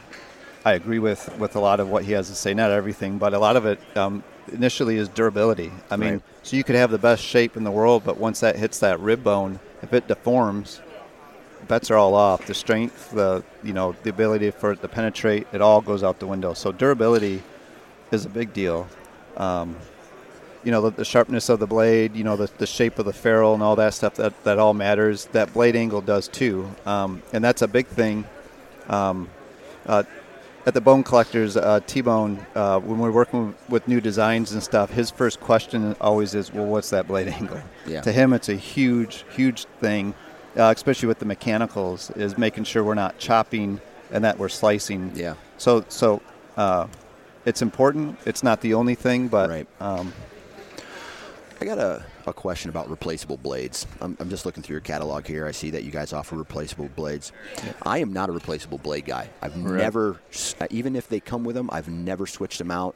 I 0.65 0.73
agree 0.73 0.99
with, 0.99 1.37
with 1.37 1.55
a 1.55 1.59
lot 1.59 1.79
of 1.79 1.89
what 1.89 2.05
he 2.05 2.13
has 2.13 2.29
to 2.29 2.35
say. 2.35 2.53
Not 2.53 2.71
everything, 2.71 3.17
but 3.17 3.33
a 3.33 3.39
lot 3.39 3.55
of 3.57 3.65
it 3.65 3.79
um, 3.97 4.23
initially 4.51 4.97
is 4.97 5.09
durability. 5.09 5.71
I 5.91 5.97
mean, 5.97 6.13
Right. 6.13 6.21
so 6.43 6.55
you 6.55 6.63
could 6.63 6.75
have 6.75 6.89
the 6.91 6.97
best 6.97 7.21
shape 7.23 7.57
in 7.57 7.63
the 7.63 7.71
world, 7.71 8.03
but 8.05 8.17
once 8.17 8.39
that 8.39 8.55
hits 8.55 8.79
that 8.79 8.99
rib 8.99 9.23
bone, 9.23 9.59
if 9.81 9.93
it 9.93 10.07
deforms, 10.07 10.81
bets 11.67 11.91
are 11.91 11.97
all 11.97 12.15
off. 12.15 12.45
The 12.45 12.53
strength, 12.53 13.11
the 13.11 13.43
you 13.61 13.73
know, 13.73 13.95
the 14.03 14.09
ability 14.09 14.51
for 14.51 14.71
it 14.71 14.81
to 14.81 14.87
penetrate, 14.87 15.47
it 15.51 15.61
all 15.61 15.81
goes 15.81 16.01
out 16.03 16.19
the 16.19 16.27
window. 16.27 16.53
So 16.53 16.71
durability 16.71 17.43
is 18.11 18.25
a 18.25 18.29
big 18.29 18.53
deal. 18.53 18.87
Um, 19.35 19.75
you 20.63 20.71
know, 20.71 20.81
the, 20.81 20.91
the 20.91 21.05
sharpness 21.05 21.49
of 21.49 21.59
the 21.59 21.67
blade, 21.67 22.15
you 22.15 22.23
know, 22.23 22.37
the, 22.37 22.49
the 22.57 22.65
shape 22.65 22.97
of 22.99 23.05
the 23.05 23.11
ferrule 23.11 23.53
and 23.53 23.61
all 23.61 23.75
that 23.75 23.93
stuff, 23.93 24.15
that, 24.15 24.43
that 24.45 24.59
all 24.59 24.73
matters. 24.73 25.25
That 25.33 25.51
blade 25.53 25.75
angle 25.75 25.99
does 25.99 26.29
too. 26.29 26.69
Um, 26.85 27.21
and 27.33 27.43
that's 27.43 27.61
a 27.61 27.67
big 27.67 27.87
thing. 27.87 28.23
Um, 28.87 29.29
uh, 29.85 30.03
at 30.65 30.73
the 30.73 30.81
Bone 30.81 31.03
Collectors, 31.03 31.57
uh, 31.57 31.81
T-Bone, 31.85 32.45
uh, 32.55 32.79
when 32.79 32.99
we're 32.99 33.11
working 33.11 33.53
with 33.67 33.87
new 33.87 33.99
designs 33.99 34.53
and 34.53 34.63
stuff, 34.63 34.91
his 34.91 35.11
first 35.11 35.39
question 35.41 35.95
always 35.99 36.33
is, 36.35 36.53
well, 36.53 36.65
what's 36.65 36.89
that 36.91 37.07
blade 37.07 37.27
angle? 37.39 37.59
Yeah. 37.85 38.01
To 38.01 38.11
him, 38.11 38.31
it's 38.33 38.49
a 38.49 38.55
huge, 38.55 39.25
huge 39.35 39.65
thing, 39.81 40.13
uh, 40.57 40.73
especially 40.75 41.07
with 41.07 41.19
the 41.19 41.25
mechanicals, 41.25 42.11
is 42.11 42.37
making 42.37 42.63
sure 42.63 42.83
we're 42.83 42.93
not 42.93 43.17
chopping 43.17 43.81
and 44.11 44.23
that 44.23 44.37
we're 44.39 44.49
slicing. 44.49 45.11
Yeah. 45.15 45.35
So, 45.57 45.83
so 45.89 46.21
uh, 46.55 46.87
it's 47.45 47.61
important. 47.61 48.17
It's 48.25 48.43
not 48.43 48.61
the 48.61 48.73
only 48.73 48.95
thing, 48.95 49.27
but 49.27 49.49
Right. 49.49 49.67
um, 49.81 50.13
I 51.59 51.65
got 51.65 51.77
a, 51.77 52.05
a 52.25 52.33
question 52.33 52.69
about 52.69 52.89
replaceable 52.89 53.37
blades. 53.37 53.85
I'm, 54.01 54.17
I'm 54.19 54.29
just 54.29 54.45
looking 54.45 54.63
through 54.63 54.75
your 54.75 54.81
catalog 54.81 55.25
here. 55.27 55.45
I 55.45 55.51
see 55.51 55.71
that 55.71 55.83
you 55.83 55.91
guys 55.91 56.13
offer 56.13 56.35
replaceable 56.35 56.89
blades. 56.95 57.31
I 57.83 57.99
am 57.99 58.13
not 58.13 58.29
a 58.29 58.31
replaceable 58.31 58.77
blade 58.77 59.05
guy. 59.05 59.29
I've 59.41 59.57
never, 59.57 60.19
uh, 60.59 60.67
even 60.69 60.95
if 60.95 61.09
they 61.09 61.19
come 61.19 61.43
with 61.43 61.55
them, 61.55 61.69
I've 61.71 61.89
never 61.89 62.25
switched 62.25 62.59
them 62.59 62.71
out. 62.71 62.95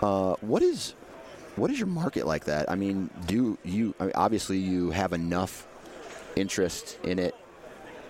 Uh, 0.00 0.34
what 0.40 0.62
is 0.62 0.94
what 1.56 1.70
is 1.70 1.78
your 1.78 1.88
market 1.88 2.26
like 2.26 2.44
that? 2.44 2.70
I 2.70 2.74
mean, 2.74 3.08
do 3.26 3.56
you 3.64 3.94
I 3.98 4.04
mean, 4.04 4.12
obviously 4.14 4.58
you 4.58 4.90
have 4.90 5.14
enough 5.14 5.66
interest 6.36 6.98
in 7.02 7.18
it 7.18 7.34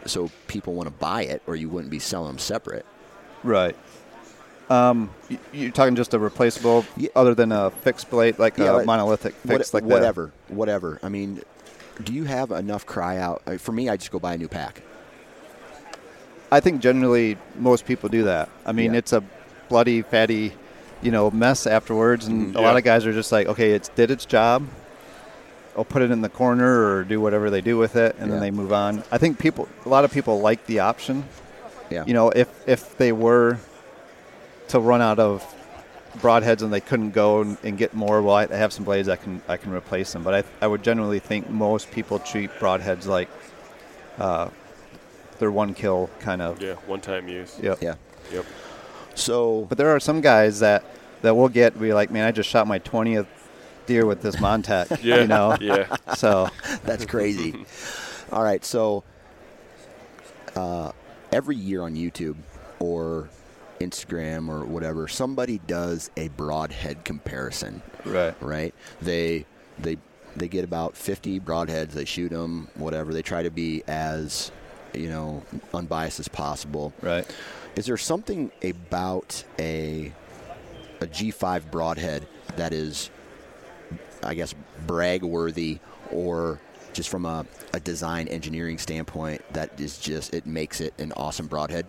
so 0.05 0.31
people 0.49 0.75
want 0.75 0.89
to 0.89 0.95
buy 0.95 1.23
it, 1.23 1.43
or 1.47 1.57
you 1.57 1.69
wouldn't 1.69 1.91
be 1.91 1.99
selling 1.99 2.29
them 2.29 2.39
separate? 2.39 2.87
right. 3.43 3.77
Um, 4.69 5.11
you're 5.53 5.71
talking 5.71 5.95
just 5.95 6.13
a 6.15 6.19
replaceable, 6.19 6.85
Yeah. 6.97 7.11
other 7.15 7.35
than 7.35 7.53
a 7.53 7.71
fixed 7.71 8.11
blade, 8.11 8.39
like 8.39 8.59
Yeah, 8.59 8.73
a 8.73 8.77
like- 8.79 8.87
monolithic 8.87 9.35
What- 9.45 9.59
fix, 9.59 9.73
like 9.75 9.85
that? 9.85 9.89
whatever, 9.93 10.33
whatever. 10.49 10.99
I 11.03 11.09
mean, 11.09 11.43
do 12.03 12.13
you 12.13 12.25
have 12.25 12.51
enough 12.51 12.85
cry 12.85 13.17
out? 13.19 13.43
For 13.61 13.71
me, 13.73 13.89
I 13.89 13.97
just 13.97 14.11
go 14.11 14.19
buy 14.19 14.35
a 14.35 14.39
new 14.39 14.49
pack. 14.49 14.83
I 16.51 16.61
think 16.61 16.81
generally 16.81 17.39
most 17.59 17.87
people 17.87 18.09
do 18.09 18.25
that. 18.25 18.49
I 18.65 18.73
mean, 18.73 18.93
Yeah. 18.93 18.99
it's 18.99 19.13
a 19.13 19.23
bloody, 19.69 20.03
fatty, 20.03 20.53
you 21.03 21.11
know, 21.11 21.31
mess 21.31 21.67
afterwards, 21.67 22.27
and 22.27 22.49
Mm-hmm. 22.49 22.57
a 22.57 22.61
lot 22.61 22.77
of 22.77 22.85
guys 22.85 23.07
are 23.07 23.13
just 23.13 23.33
like, 23.33 23.47
okay, 23.49 23.73
it's 23.73 23.89
did 23.91 24.11
its 24.11 24.25
job. 24.25 24.65
I'll 25.77 25.85
put 25.85 26.03
it 26.03 26.11
in 26.11 26.23
the 26.23 26.29
corner 26.29 26.87
or 26.87 27.05
do 27.05 27.21
whatever 27.21 27.51
they 27.51 27.61
do 27.61 27.77
with 27.77 27.97
it, 27.97 28.17
and 28.19 28.33
then 28.33 28.41
they 28.41 28.51
move 28.51 28.73
on. 28.73 29.03
I 29.13 29.19
think 29.19 29.39
people, 29.39 29.69
a 29.85 29.89
lot 29.89 30.05
of 30.05 30.11
people 30.11 30.41
like 30.41 30.67
the 30.67 30.81
option. 30.81 31.25
Yeah. 31.91 32.05
You 32.07 32.15
know, 32.15 32.31
if 32.31 32.49
if 32.67 32.97
they 32.97 33.13
were 33.13 33.59
to 34.69 34.81
run 34.81 35.01
out 35.03 35.19
of 35.19 35.45
broadheads 36.19 36.63
and 36.63 36.73
they 36.73 36.81
couldn't 36.81 37.11
go 37.11 37.43
and, 37.43 37.59
and 37.63 37.77
get 37.77 37.93
more, 37.95 38.23
well, 38.23 38.37
I 38.37 38.47
have 38.47 38.73
some 38.73 38.85
blades 38.85 39.09
I 39.09 39.17
can 39.17 39.43
I 39.49 39.57
can 39.57 39.73
replace 39.73 40.13
them. 40.13 40.23
But 40.23 40.35
I 40.35 40.65
I 40.65 40.67
would 40.67 40.83
generally 40.83 41.19
think 41.19 41.49
most 41.51 41.91
people 41.91 42.19
treat 42.19 42.51
broadheads 42.59 43.07
like 43.07 43.29
uh, 44.19 44.49
they're 45.39 45.51
one 45.51 45.75
kill 45.75 46.09
kind 46.21 46.41
of. 46.43 46.61
Yeah, 46.63 46.75
one-time 46.87 47.29
use. 47.29 47.59
Yep. 47.63 47.83
Yeah. 47.83 47.95
Yep. 48.33 48.45
So, 49.15 49.67
But 49.69 49.79
there 49.79 49.95
are 49.95 50.01
some 50.01 50.21
guys 50.21 50.61
that 50.61 50.85
that 51.23 51.35
will 51.35 51.49
get 51.49 51.79
be 51.79 51.93
like, 51.93 52.11
man, 52.11 52.27
I 52.27 52.33
just 52.33 52.49
shot 52.49 52.67
my 52.67 52.79
twentieth 52.79 53.27
deer 53.87 54.05
with 54.07 54.23
this 54.23 54.37
Montec. 54.37 55.01
Yeah. 55.03 55.21
You 55.21 55.27
know. 55.27 55.57
Yeah. 55.61 55.97
So 56.15 56.49
That's 56.85 57.05
crazy. 57.07 57.65
All 58.33 58.43
right, 58.43 58.65
so 58.65 59.05
uh, 60.57 60.91
every 61.31 61.57
year 61.57 61.83
on 61.83 61.95
YouTube 61.95 62.37
or 62.81 63.29
Instagram 63.81 64.49
or 64.49 64.65
whatever, 64.65 65.09
somebody 65.09 65.59
does 65.67 66.11
a 66.17 66.29
broadhead 66.29 67.05
comparison, 67.05 67.83
right. 68.05 68.35
right? 68.41 68.75
They 69.01 69.47
they 69.79 69.99
they 70.35 70.49
get 70.49 70.65
about 70.65 70.97
50 70.97 71.41
broadheads, 71.41 71.93
they 71.93 72.05
shoot 72.05 72.31
them, 72.31 72.69
whatever. 72.75 73.13
They 73.13 73.23
try 73.23 73.43
to 73.43 73.51
be 73.51 73.83
as 73.89 74.51
you 74.95 75.09
know 75.09 75.43
unbiased 75.75 76.21
as 76.21 76.29
possible. 76.29 76.93
Right. 77.03 77.27
Is 77.77 77.87
there 77.87 77.97
something 77.97 78.51
about 78.63 79.45
a 79.59 80.13
a 81.01 81.07
G5 81.07 81.71
broadhead 81.71 82.27
that 82.57 82.73
is, 82.73 83.11
I 84.23 84.35
guess, 84.35 84.55
brag 84.87 85.23
worthy, 85.23 85.79
or 86.11 86.59
just 86.95 87.11
from 87.11 87.27
a, 87.27 87.45
a 87.75 87.81
design 87.81 88.29
engineering 88.29 88.79
standpoint 88.79 89.43
that 89.53 89.79
is 89.79 89.99
just 89.99 90.33
it 90.33 90.47
makes 90.47 90.81
it 90.81 90.95
an 90.99 91.13
awesome 91.13 91.47
broadhead? 91.47 91.87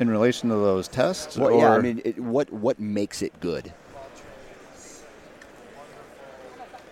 In 0.00 0.08
relation 0.08 0.48
to 0.48 0.54
those 0.56 0.88
tests, 0.88 1.36
Well, 1.36 1.50
or 1.50 1.60
yeah, 1.60 1.72
I 1.72 1.78
mean, 1.78 2.00
it, 2.04 2.18
what 2.18 2.50
what 2.50 2.80
makes 2.80 3.20
it 3.20 3.38
good? 3.38 3.72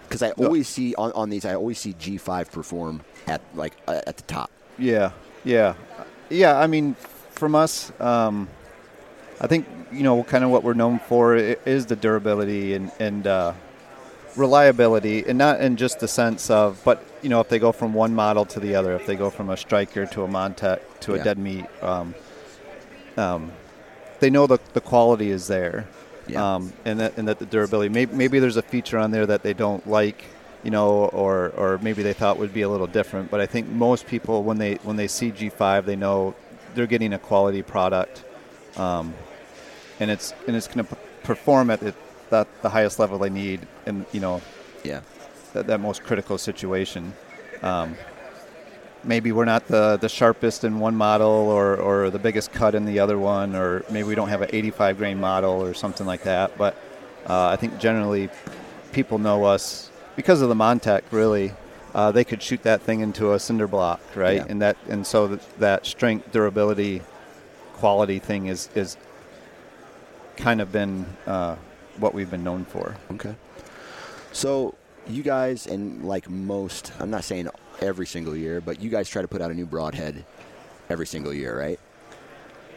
Because 0.07 0.23
I 0.23 0.29
No. 0.37 0.45
always 0.45 0.69
see 0.69 0.95
on, 0.95 1.13
on 1.13 1.31
these, 1.31 1.47
I 1.47 1.55
always 1.55 1.79
see 1.79 1.95
G5 1.95 2.53
perform 2.53 3.01
at 3.27 3.41
like 3.55 3.73
uh, 3.89 4.03
at 4.07 4.19
the 4.19 4.23
top. 4.25 4.51
Yeah, 4.79 5.13
yeah, 5.43 5.75
yeah. 6.29 6.59
I 6.59 6.67
mean, 6.67 6.95
from 7.31 7.55
us, 7.55 7.91
um, 7.99 8.47
I 9.41 9.47
think 9.47 9.67
you 9.91 10.03
know 10.03 10.23
kind 10.23 10.45
of 10.45 10.51
what 10.51 10.63
we're 10.63 10.75
known 10.75 10.99
for 10.99 11.35
is 11.35 11.87
the 11.87 11.97
durability 11.97 12.75
and 12.75 12.93
and 13.01 13.27
uh, 13.27 13.55
reliability, 14.37 15.25
and 15.27 15.39
not 15.39 15.63
in 15.63 15.77
just 15.77 16.01
the 16.01 16.09
sense 16.09 16.51
of, 16.51 16.81
but 16.85 17.03
you 17.23 17.31
know, 17.31 17.41
if 17.41 17.49
they 17.49 17.59
go 17.59 17.73
from 17.73 17.95
one 17.95 18.15
model 18.15 18.45
to 18.45 18.61
the 18.61 18.75
other, 18.75 18.95
if 18.95 19.07
they 19.07 19.17
go 19.17 19.31
from 19.31 19.49
a 19.49 19.57
striker 19.57 20.05
to 20.07 20.25
a 20.25 20.29
Montec 20.29 20.81
to 21.01 21.15
a 21.15 21.17
Yeah. 21.17 21.25
dead 21.25 21.39
meat, 21.39 21.65
um, 21.83 22.15
um, 23.19 23.53
they 24.21 24.31
know 24.31 24.47
the 24.47 24.59
the 24.73 24.81
quality 24.81 25.31
is 25.31 25.47
there. 25.47 25.87
Yeah. 26.27 26.57
Um, 26.57 26.73
and 26.85 27.01
that 27.01 27.17
and 27.17 27.29
that 27.29 27.39
the 27.39 27.47
durability. 27.47 27.89
Maybe, 27.89 28.15
maybe 28.15 28.39
there's 28.39 28.57
a 28.57 28.63
feature 28.63 28.99
on 28.99 29.11
there 29.11 29.27
that 29.27 29.43
they 29.43 29.55
don't 29.55 29.87
like, 29.89 30.25
you 30.63 30.71
know, 30.71 31.07
or 31.07 31.51
or 31.57 31.79
maybe 31.79 32.03
they 32.03 32.13
thought 32.13 32.39
would 32.39 32.53
be 32.53 32.63
a 32.63 32.69
little 32.69 32.87
different. 32.87 33.31
But 33.31 33.41
I 33.41 33.47
think 33.47 33.69
most 33.69 34.07
people 34.07 34.43
when 34.43 34.59
they 34.59 34.75
when 34.83 34.97
they 34.97 35.09
see 35.09 35.31
G5, 35.31 35.85
they 35.87 35.97
know 35.97 36.35
they're 36.75 36.87
getting 36.87 37.15
a 37.15 37.19
quality 37.19 37.63
product, 37.63 38.25
um, 38.77 39.15
and 40.01 40.11
it's 40.11 40.35
and 40.47 40.55
it's 40.55 40.69
going 40.69 40.85
to 40.87 40.95
p- 40.95 41.01
perform 41.23 41.71
at 41.71 41.81
the, 41.81 41.95
that 42.29 42.47
the 42.63 42.69
highest 42.69 42.99
level 42.99 43.19
they 43.19 43.31
need, 43.31 43.67
in 43.87 44.05
you 44.13 44.21
know 44.21 44.43
Yeah, 44.85 45.01
that, 45.55 45.67
that 45.67 45.81
most 45.81 46.05
critical 46.05 46.37
situation. 46.37 47.15
Um, 47.63 47.97
maybe 49.05 49.33
we're 49.33 49.45
not 49.45 49.67
the, 49.69 49.97
the 49.97 50.09
sharpest 50.09 50.65
in 50.65 50.79
one 50.81 50.95
model 50.97 51.29
or, 51.29 51.77
or 51.77 52.11
the 52.11 52.19
biggest 52.19 52.53
cut 52.53 52.75
in 52.75 52.85
the 52.85 52.99
other 52.99 53.19
one, 53.19 53.55
or 53.55 53.85
maybe 53.91 54.09
we 54.09 54.15
don't 54.15 54.29
have 54.29 54.43
an 54.43 54.51
85 54.53 54.99
grain 54.99 55.21
model 55.21 55.63
or 55.63 55.75
something 55.75 56.07
like 56.07 56.23
that. 56.25 56.57
But 56.59 56.75
uh, 57.27 57.47
I 57.49 57.57
think 57.57 57.79
generally 57.79 58.29
people 58.93 59.19
know 59.19 59.45
us 59.45 59.91
because 60.17 60.41
of 60.43 60.49
the 60.49 60.55
Montec, 60.55 61.03
really. 61.11 61.55
uh, 61.95 62.13
they 62.13 62.25
could 62.25 62.43
shoot 62.43 62.63
that 62.63 62.83
thing 62.83 63.01
into 63.01 63.33
a 63.33 63.39
cinder 63.39 63.67
block, 63.67 64.01
right? 64.15 64.37
Yeah. 64.37 64.47
And 64.49 64.63
that 64.63 64.77
and 64.89 65.07
so 65.07 65.27
that, 65.29 65.59
that 65.59 65.87
strength, 65.87 66.31
durability, 66.33 67.03
quality 67.75 68.19
thing 68.19 68.47
is 68.47 68.69
is 68.75 68.97
kind 70.37 70.61
of 70.61 70.71
been 70.71 71.07
uh, 71.27 71.57
what 71.99 72.15
we've 72.15 72.31
been 72.31 72.45
known 72.45 72.65
for. 72.65 72.97
Okay. 73.13 73.35
So 74.33 74.75
you 75.09 75.23
guys, 75.23 75.67
and 75.67 76.05
like 76.05 76.29
most, 76.29 76.93
I'm 77.01 77.11
not 77.11 77.25
saying 77.25 77.49
every 77.81 78.07
single 78.07 78.37
year, 78.37 78.61
but 78.61 78.81
you 78.81 78.91
guys 78.91 79.09
try 79.09 79.23
to 79.23 79.29
put 79.29 79.41
out 79.41 79.51
a 79.51 79.55
new 79.55 79.67
broadhead 79.67 80.25
every 80.89 81.07
single 81.07 81.33
year, 81.33 81.59
right? 81.59 81.81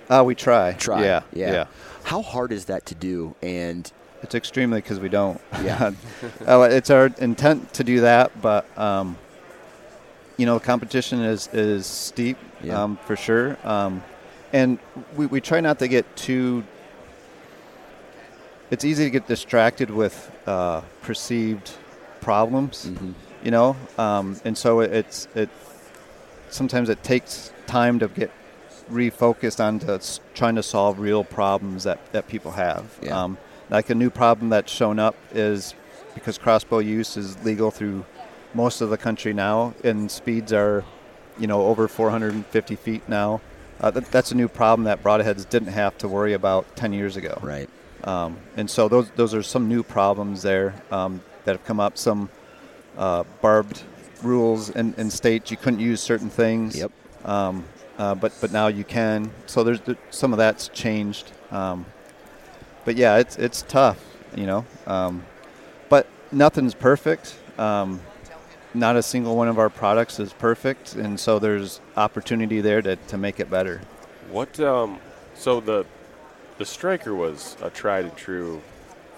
Uh, 0.10 0.24
we 0.24 0.36
try. 0.36 0.74
Try. 0.74 1.04
Yeah. 1.04 1.22
Yeah. 1.34 1.66
How 2.04 2.22
hard 2.22 2.52
is 2.52 2.66
that 2.66 2.86
to 2.88 2.96
do? 2.96 3.36
And 3.42 3.90
It's 4.24 4.36
extremely 4.36 4.82
because 4.82 5.00
we 5.00 5.10
don't. 5.10 5.40
Yeah. 5.64 5.92
uh, 6.48 6.62
it's 6.72 6.90
our 6.90 7.08
intent 7.20 7.74
to 7.76 7.84
do 7.84 8.02
that, 8.02 8.42
but 8.42 8.66
um, 8.78 9.18
you 10.38 10.46
know, 10.46 10.58
the 10.60 10.66
competition 10.66 11.22
is 11.22 11.48
is 11.54 11.86
steep 11.86 12.38
Yeah. 12.64 12.84
um, 12.84 12.98
for 13.06 13.16
sure, 13.16 13.58
um, 13.64 14.04
and 14.54 14.80
we, 15.16 15.26
we 15.28 15.40
try 15.42 15.60
not 15.62 15.80
to 15.80 15.88
get 15.88 16.16
too. 16.16 16.64
It's 18.70 18.86
easy 18.86 19.04
to 19.04 19.10
get 19.10 19.28
distracted 19.28 19.90
with 19.92 20.32
uh, 20.48 20.82
perceived 21.02 21.72
problems, 22.22 22.86
Mm-hmm. 22.86 23.12
you 23.44 23.52
know, 23.52 23.76
um, 23.98 24.40
and 24.46 24.58
so 24.58 24.80
it, 24.82 24.92
it's 24.94 25.28
it. 25.36 25.50
Sometimes 26.50 26.90
it 26.90 27.04
takes 27.04 27.52
time 27.68 28.00
to 28.00 28.08
get 28.08 28.32
refocused 28.92 29.64
on 29.64 29.80
to 29.80 30.00
trying 30.34 30.56
to 30.56 30.64
solve 30.64 31.00
real 31.00 31.24
problems 31.24 31.84
that, 31.86 32.00
that 32.12 32.28
people 32.28 32.52
have. 32.52 33.00
Yeah. 33.02 33.24
Um, 33.24 33.38
like 33.70 33.90
a 33.90 33.96
new 33.96 34.10
problem 34.10 34.50
that's 34.50 34.72
shown 34.72 35.00
up 35.00 35.16
is 35.34 35.74
because 36.14 36.38
crossbow 36.38 36.80
use 36.80 37.16
is 37.16 37.42
legal 37.46 37.72
through 37.72 38.04
most 38.54 38.82
of 38.82 38.90
the 38.90 38.98
country 38.98 39.32
now, 39.34 39.74
and 39.84 40.12
speeds 40.12 40.52
are, 40.52 40.84
you 41.40 41.48
know, 41.48 41.62
over 41.68 41.88
450 41.88 42.76
feet 42.76 43.08
now. 43.08 43.40
Uh, 43.80 43.90
that, 43.92 44.12
that's 44.12 44.32
a 44.32 44.36
new 44.36 44.50
problem 44.50 44.84
that 44.84 45.02
broadheads 45.02 45.48
didn't 45.50 45.70
have 45.70 45.98
to 46.00 46.08
worry 46.10 46.34
about 46.34 46.76
10 46.76 46.92
years 46.94 47.16
ago. 47.18 47.40
right. 47.42 47.70
Um, 48.04 48.38
and 48.58 48.68
so 48.68 48.88
those 48.90 49.12
those 49.12 49.36
are 49.36 49.44
some 49.44 49.70
new 49.70 49.84
problems 49.84 50.42
there 50.42 50.74
um, 50.92 51.22
that 51.46 51.52
have 51.54 51.66
come 51.66 51.80
up. 51.80 51.98
Some 51.98 52.30
uh, 52.98 53.24
barbed 53.42 53.84
rules 54.24 54.70
in, 54.70 54.94
in 54.96 55.10
states 55.10 55.52
you 55.52 55.58
couldn't 55.58 55.80
use 55.80 56.02
certain 56.02 56.30
things. 56.30 56.78
Yep. 56.78 56.92
Um, 57.26 57.64
uh, 57.98 58.16
but 58.16 58.34
but 58.42 58.52
now 58.52 58.68
you 58.68 58.84
can. 58.84 59.32
So 59.46 59.64
there's 59.64 59.80
th- 59.80 59.98
some 60.10 60.34
of 60.34 60.38
that's 60.38 60.70
changed. 60.70 61.32
Um, 61.52 61.86
but 62.86 62.96
yeah, 62.96 63.18
it's 63.18 63.38
it's 63.38 63.62
tough, 63.64 64.04
you 64.36 64.46
know. 64.46 64.66
Um, 64.88 65.24
but 65.90 66.08
nothing's 66.32 66.74
perfect. 66.74 67.36
Um, 67.58 68.02
not 68.74 68.96
a 68.96 69.04
single 69.04 69.36
one 69.36 69.50
of 69.50 69.60
our 69.60 69.70
products 69.70 70.20
is 70.20 70.34
perfect, 70.34 70.96
and 70.96 71.20
so 71.20 71.40
there's 71.40 71.82
opportunity 71.98 72.62
there 72.62 72.82
to, 72.82 72.96
to 72.96 73.18
make 73.18 73.40
it 73.40 73.50
better. 73.50 73.82
What? 74.30 74.60
Um, 74.60 75.00
so 75.36 75.60
the 75.60 75.86
the 76.58 76.66
striker 76.66 77.14
was 77.14 77.58
a 77.62 77.70
tried 77.70 78.06
and 78.06 78.16
true 78.16 78.62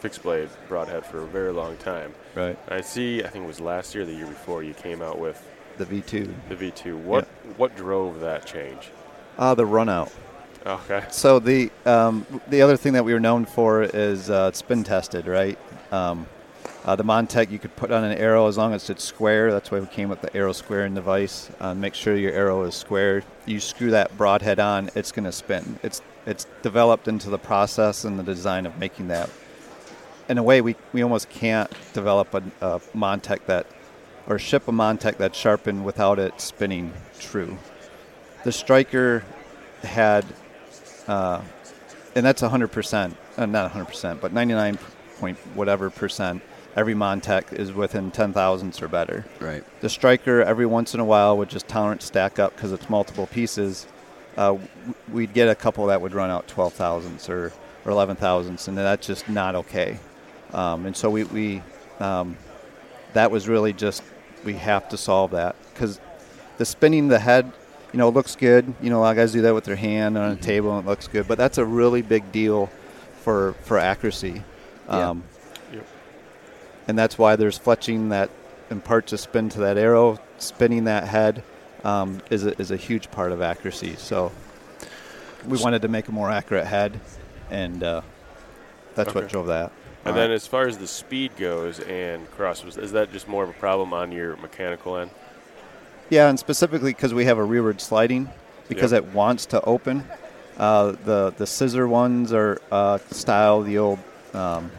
fixed 0.03 0.21
blade 0.21 0.49
broadhead 0.67 1.05
for 1.05 1.19
a 1.21 1.25
very 1.25 1.53
long 1.53 1.77
time. 1.77 2.13
Right. 2.35 2.59
I 2.67 2.81
see. 2.81 3.23
I 3.23 3.27
think 3.29 3.45
it 3.45 3.47
was 3.47 3.61
last 3.61 3.95
year, 3.95 4.05
the 4.05 4.13
year 4.13 4.25
before, 4.27 4.61
you 4.61 4.73
came 4.73 5.01
out 5.01 5.17
with 5.17 5.41
The 5.77 5.85
V2. 5.85 6.29
the 6.49 6.55
V2. 6.55 6.97
What 6.97 7.25
what 7.55 7.77
drove 7.77 8.19
that 8.19 8.45
change? 8.45 8.89
Ah, 9.39 9.55
the 9.55 9.65
run 9.65 9.87
out. 9.87 10.11
Okay. 10.65 11.05
So 11.09 11.39
the 11.39 11.71
um, 11.85 12.25
the 12.49 12.61
other 12.61 12.75
thing 12.75 12.91
that 12.93 13.05
we 13.05 13.13
were 13.13 13.21
known 13.21 13.45
for 13.45 13.83
is 13.83 14.29
uh, 14.29 14.51
spin 14.51 14.83
tested, 14.83 15.25
right? 15.25 15.57
Um, 15.93 16.27
uh, 16.83 16.97
the 16.97 17.03
Montec 17.05 17.49
you 17.49 17.59
could 17.59 17.73
put 17.77 17.89
on 17.93 18.03
an 18.03 18.17
arrow 18.17 18.47
as 18.47 18.57
long 18.57 18.73
as 18.73 18.89
it's 18.89 19.05
square. 19.05 19.53
That's 19.53 19.71
why 19.71 19.79
we 19.79 19.87
came 19.87 20.09
with 20.09 20.19
the 20.19 20.35
arrow 20.35 20.51
squaring 20.51 20.95
device. 20.95 21.49
Uh, 21.61 21.73
make 21.73 21.93
sure 21.95 22.17
your 22.17 22.33
arrow 22.33 22.63
is 22.63 22.75
square. 22.75 23.23
You 23.45 23.61
screw 23.61 23.91
that 23.91 24.17
broadhead 24.17 24.59
on, 24.59 24.89
it's 24.95 25.13
going 25.13 25.23
to 25.23 25.31
spin. 25.31 25.79
It's 25.81 26.01
it's 26.25 26.45
developed 26.61 27.07
into 27.07 27.29
the 27.29 27.37
process 27.37 28.03
and 28.03 28.19
the 28.19 28.23
design 28.23 28.65
of 28.65 28.77
making 28.77 29.07
that. 29.07 29.29
In 30.29 30.37
a 30.37 30.43
way, 30.43 30.61
we, 30.61 30.75
we 30.93 31.01
almost 31.01 31.29
can't 31.29 31.71
develop 31.93 32.33
a, 32.33 32.43
a 32.61 32.79
Montec 32.95 33.45
that 33.45 33.67
or 34.27 34.39
ship 34.39 34.67
a 34.67 34.71
Montec 34.71 35.17
that's 35.17 35.37
sharpened 35.37 35.83
without 35.83 36.17
it 36.17 36.39
spinning 36.39 36.93
true. 37.19 37.57
The 38.43 38.51
striker 38.51 39.23
had 39.83 40.25
uh, 41.07 41.41
and 42.15 42.25
that's 42.25 42.41
100%, 42.41 43.15
uh, 43.37 43.45
not 43.45 43.71
100%, 43.71 44.21
but 44.21 44.33
99 44.33 44.77
point 45.19 45.37
whatever 45.55 45.89
percent. 45.89 46.41
Every 46.75 46.95
Montec 46.95 47.53
is 47.53 47.71
within 47.71 48.09
10 48.09 48.33
thousandths 48.33 48.81
or 48.81 48.87
better. 48.87 49.25
Right. 49.39 49.63
The 49.81 49.89
striker, 49.89 50.41
every 50.41 50.65
once 50.65 50.95
in 50.95 50.99
a 50.99 51.05
while, 51.05 51.37
would 51.37 51.49
just 51.49 51.67
tolerance 51.67 52.05
stack 52.05 52.39
up 52.39 52.55
because 52.55 52.71
it's 52.71 52.89
multiple 52.89 53.27
pieces. 53.27 53.85
Uh, 54.35 54.57
we'd 55.11 55.33
get 55.33 55.49
a 55.49 55.55
couple 55.55 55.85
that 55.87 56.01
would 56.01 56.15
run 56.15 56.31
out 56.31 56.47
12 56.47 56.73
thousandths 56.73 57.29
or, 57.29 57.53
or 57.85 57.91
11 57.91 58.15
thousandths, 58.15 58.67
and 58.67 58.75
that's 58.75 59.05
just 59.05 59.29
not 59.29 59.53
okay. 59.53 59.99
Um, 60.53 60.85
and 60.85 60.95
so 60.95 61.09
we, 61.09 61.23
we 61.25 61.61
um, 61.99 62.37
that 63.13 63.31
was 63.31 63.47
really 63.47 63.73
just 63.73 64.03
we 64.43 64.53
have 64.53 64.89
to 64.89 64.97
solve 64.97 65.31
that 65.31 65.55
because 65.73 65.99
the 66.57 66.65
spinning 66.65 67.07
the 67.07 67.19
head, 67.19 67.51
you 67.91 67.97
know, 67.97 68.09
looks 68.09 68.35
good. 68.35 68.73
You 68.81 68.89
know, 68.89 68.99
a 68.99 69.01
lot 69.01 69.11
of 69.11 69.17
guys 69.17 69.31
do 69.31 69.41
that 69.41 69.53
with 69.53 69.63
their 69.63 69.75
hand 69.75 70.17
on 70.17 70.31
a 70.31 70.35
table 70.35 70.77
and 70.77 70.85
it 70.85 70.89
looks 70.89 71.07
good, 71.07 71.27
but 71.27 71.37
that's 71.37 71.57
a 71.57 71.65
really 71.65 72.01
big 72.01 72.31
deal 72.31 72.69
for 73.21 73.53
for 73.63 73.77
accuracy. 73.77 74.43
Yeah. 74.87 75.09
Um, 75.09 75.23
Yep. 75.71 75.87
and 76.87 76.99
that's 76.99 77.17
why 77.17 77.35
there's 77.35 77.57
fletching 77.57 78.09
that 78.09 78.29
imparts 78.69 79.11
a 79.13 79.17
spin 79.17 79.49
to 79.49 79.59
that 79.61 79.77
arrow. 79.77 80.19
Spinning 80.37 80.83
that 80.83 81.05
head 81.07 81.41
um, 81.83 82.21
is 82.29 82.45
a, 82.45 82.59
is 82.59 82.69
a 82.69 82.77
huge 82.77 83.09
part 83.09 83.31
of 83.31 83.41
accuracy. 83.41 83.95
So 83.95 84.31
we 85.47 85.57
wanted 85.57 85.81
to 85.83 85.87
make 85.87 86.07
a 86.09 86.11
more 86.11 86.29
accurate 86.29 86.67
head, 86.67 86.99
and 87.49 87.83
uh, 87.83 88.01
that's 88.95 89.13
what 89.15 89.29
drove 89.29 89.47
that. 89.47 89.71
And 90.05 90.17
then 90.17 90.31
as 90.31 90.45
far 90.45 90.67
as 90.67 90.77
the 90.77 90.87
speed 90.87 91.35
goes 91.37 91.79
and 91.79 92.29
cross, 92.31 92.63
is 92.65 92.91
that 92.91 93.11
just 93.13 93.27
more 93.27 93.43
of 93.43 93.49
a 93.49 93.53
problem 93.53 93.93
on 93.93 94.11
your 94.11 94.35
mechanical 94.37 94.97
end? 94.97 95.11
Yeah, 96.09 96.29
and 96.29 96.37
specifically 96.37 96.91
because 96.91 97.13
we 97.13 97.25
have 97.25 97.37
a 97.37 97.43
rearward 97.43 97.79
sliding, 97.79 98.29
because 98.67 98.91
Yep. 98.91 99.03
it 99.03 99.13
wants 99.13 99.45
to 99.47 99.61
open. 99.63 100.03
Uh, 100.57 100.93
the 101.05 101.33
the 101.37 101.47
scissor 101.47 101.87
ones 101.87 102.33
are 102.33 102.59
uh, 102.71 102.97
style 103.11 103.61
the 103.61 103.77
old 103.77 103.99
um, 104.33 104.69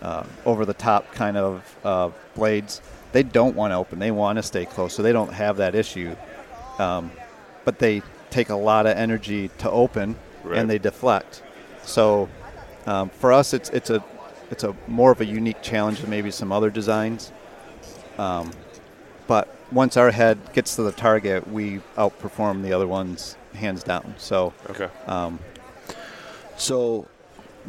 uh, 0.00 0.22
over 0.46 0.64
the 0.64 0.74
top 0.74 1.12
kind 1.12 1.36
of 1.36 1.76
uh, 1.84 2.10
blades. 2.34 2.80
They 3.10 3.22
don't 3.24 3.54
want 3.56 3.72
to 3.72 3.76
open. 3.76 3.98
They 3.98 4.10
want 4.12 4.36
to 4.36 4.42
stay 4.42 4.64
close, 4.64 4.94
so 4.94 5.02
they 5.02 5.12
don't 5.12 5.32
have 5.32 5.56
that 5.58 5.74
issue. 5.74 6.14
Um, 6.78 7.10
but 7.64 7.78
they 7.78 8.00
take 8.30 8.48
a 8.48 8.54
lot 8.56 8.86
of 8.86 8.96
energy 8.96 9.50
to 9.58 9.70
open, 9.70 10.16
Right. 10.44 10.58
and 10.58 10.70
they 10.70 10.78
deflect. 10.78 11.42
So 11.82 12.28
um, 12.86 13.10
for 13.10 13.32
us, 13.32 13.52
it's 13.52 13.68
it's 13.70 13.90
a 13.90 14.02
it's 14.52 14.62
a 14.62 14.76
more 14.86 15.10
of 15.10 15.20
a 15.20 15.24
unique 15.24 15.62
challenge 15.62 16.00
than 16.00 16.10
maybe 16.10 16.30
some 16.30 16.52
other 16.52 16.70
designs. 16.70 17.32
Um, 18.18 18.52
but 19.26 19.48
once 19.72 19.96
our 19.96 20.10
head 20.10 20.38
gets 20.52 20.76
to 20.76 20.82
the 20.82 20.92
target, 20.92 21.48
we 21.48 21.80
outperform 21.96 22.62
the 22.62 22.74
other 22.74 22.86
ones 22.86 23.36
hands 23.54 23.82
down. 23.82 24.14
So 24.18 24.52
Okay. 24.70 24.88
um, 25.06 25.38
So, 26.58 27.08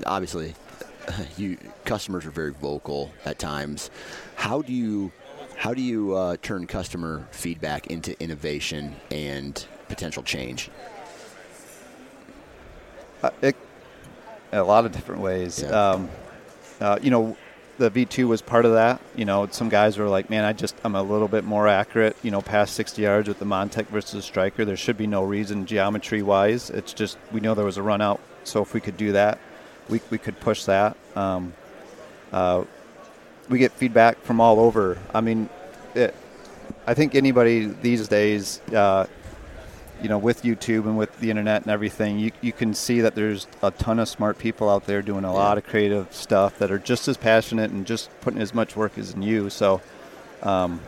obviously, 0.06 0.54
you 1.38 1.58
customers 1.86 2.26
are 2.26 2.32
very 2.32 2.52
vocal 2.52 3.13
at 3.26 3.39
times. 3.39 3.89
How 4.36 4.62
do 4.62 4.74
you 4.74 5.12
how 5.56 5.74
do 5.74 5.82
you 5.82 6.13
uh, 6.15 6.36
turn 6.41 6.67
customer 6.67 7.26
feedback 7.32 7.88
into 7.88 8.22
innovation 8.22 8.98
and 9.10 9.65
potential 9.88 10.22
change? 10.24 10.69
uh, 13.24 13.30
it, 13.41 13.56
a 14.52 14.62
lot 14.62 14.86
of 14.86 14.91
different 14.91 15.22
ways. 15.22 15.62
Yeah. 15.63 15.91
Um, 15.91 16.10
uh, 16.84 17.00
you 17.02 17.10
know, 17.10 17.38
the 17.78 17.89
V2 17.89 18.28
was 18.28 18.41
part 18.41 18.65
of 18.65 18.74
that. 18.74 19.02
You 19.15 19.26
know, 19.26 19.48
some 19.50 19.69
guys 19.69 19.98
were 19.98 20.10
like, 20.10 20.30
"Man, 20.30 20.43
I 20.43 20.54
just 20.54 20.76
I'm 20.84 20.96
a 20.96 21.02
little 21.02 21.30
bit 21.30 21.43
more 21.43 21.67
accurate. 21.67 22.15
You 22.22 22.30
know, 22.30 22.41
past 22.41 22.76
60 22.76 23.02
yards 23.02 23.28
with 23.28 23.39
the 23.39 23.46
Montec 23.46 23.88
versus 23.88 24.12
the 24.12 24.22
Striker. 24.22 24.65
There 24.65 24.78
should 24.78 24.98
be 24.98 25.08
no 25.08 25.24
reason 25.24 25.65
geometry 25.65 26.22
wise. 26.22 26.69
It's 26.69 26.93
just 26.93 27.17
we 27.32 27.39
know 27.39 27.56
there 27.56 27.65
was 27.65 27.78
a 27.78 27.82
run 27.82 28.02
out, 28.02 28.19
so 28.43 28.62
if 28.62 28.74
we 28.74 28.82
could 28.82 28.98
do 28.98 29.13
that, 29.13 29.39
we 29.89 30.02
we 30.10 30.17
could 30.17 30.39
push 30.41 30.65
that. 30.65 30.98
Um, 31.15 31.54
uh, 32.32 32.65
we 33.50 33.60
get 33.60 33.72
feedback 33.72 34.22
from 34.22 34.41
all 34.41 34.60
over. 34.60 34.98
I 35.13 35.22
mean, 35.22 35.50
it, 35.96 36.13
I 36.86 36.93
think 36.93 37.15
anybody 37.15 37.65
these 37.65 38.08
days, 38.08 38.60
uh, 38.74 39.08
you 40.04 40.10
know, 40.10 40.18
with 40.20 40.44
YouTube 40.44 40.84
and 40.86 40.98
with 40.98 41.18
the 41.22 41.30
internet 41.32 41.62
and 41.63 41.72
everything, 41.72 42.20
you, 42.20 42.32
you 42.42 42.52
can 42.52 42.74
see 42.74 43.02
that 43.02 43.16
there's 43.16 43.48
a 43.63 43.72
ton 43.72 43.98
of 44.00 44.08
smart 44.10 44.38
people 44.38 44.70
out 44.70 44.86
there 44.86 45.02
doing 45.02 45.24
a 45.24 45.34
lot 45.34 45.58
of 45.58 45.66
creative 45.66 46.13
stuff 46.13 46.60
that 46.60 46.70
are 46.72 46.78
just 46.78 47.08
as 47.08 47.18
passionate 47.18 47.72
and 47.72 47.88
just 47.88 48.10
putting 48.22 48.42
as 48.42 48.54
much 48.54 48.76
work 48.76 48.98
as 48.98 49.13
in 49.13 49.22
you. 49.24 49.50
So, 49.50 49.82
um, 50.44 50.82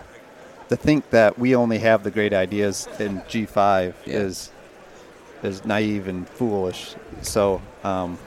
to 0.70 0.76
think 0.76 1.10
that 1.12 1.40
we 1.40 1.56
only 1.56 1.78
have 1.80 2.04
the 2.04 2.12
great 2.12 2.34
ideas 2.34 2.88
in 3.00 3.22
G5 3.22 3.94
Yeah. 4.06 4.16
is 4.18 4.52
is 5.44 5.64
naive 5.64 6.08
and 6.08 6.28
foolish. 6.28 6.96
So, 7.22 7.62
um, 7.84 8.18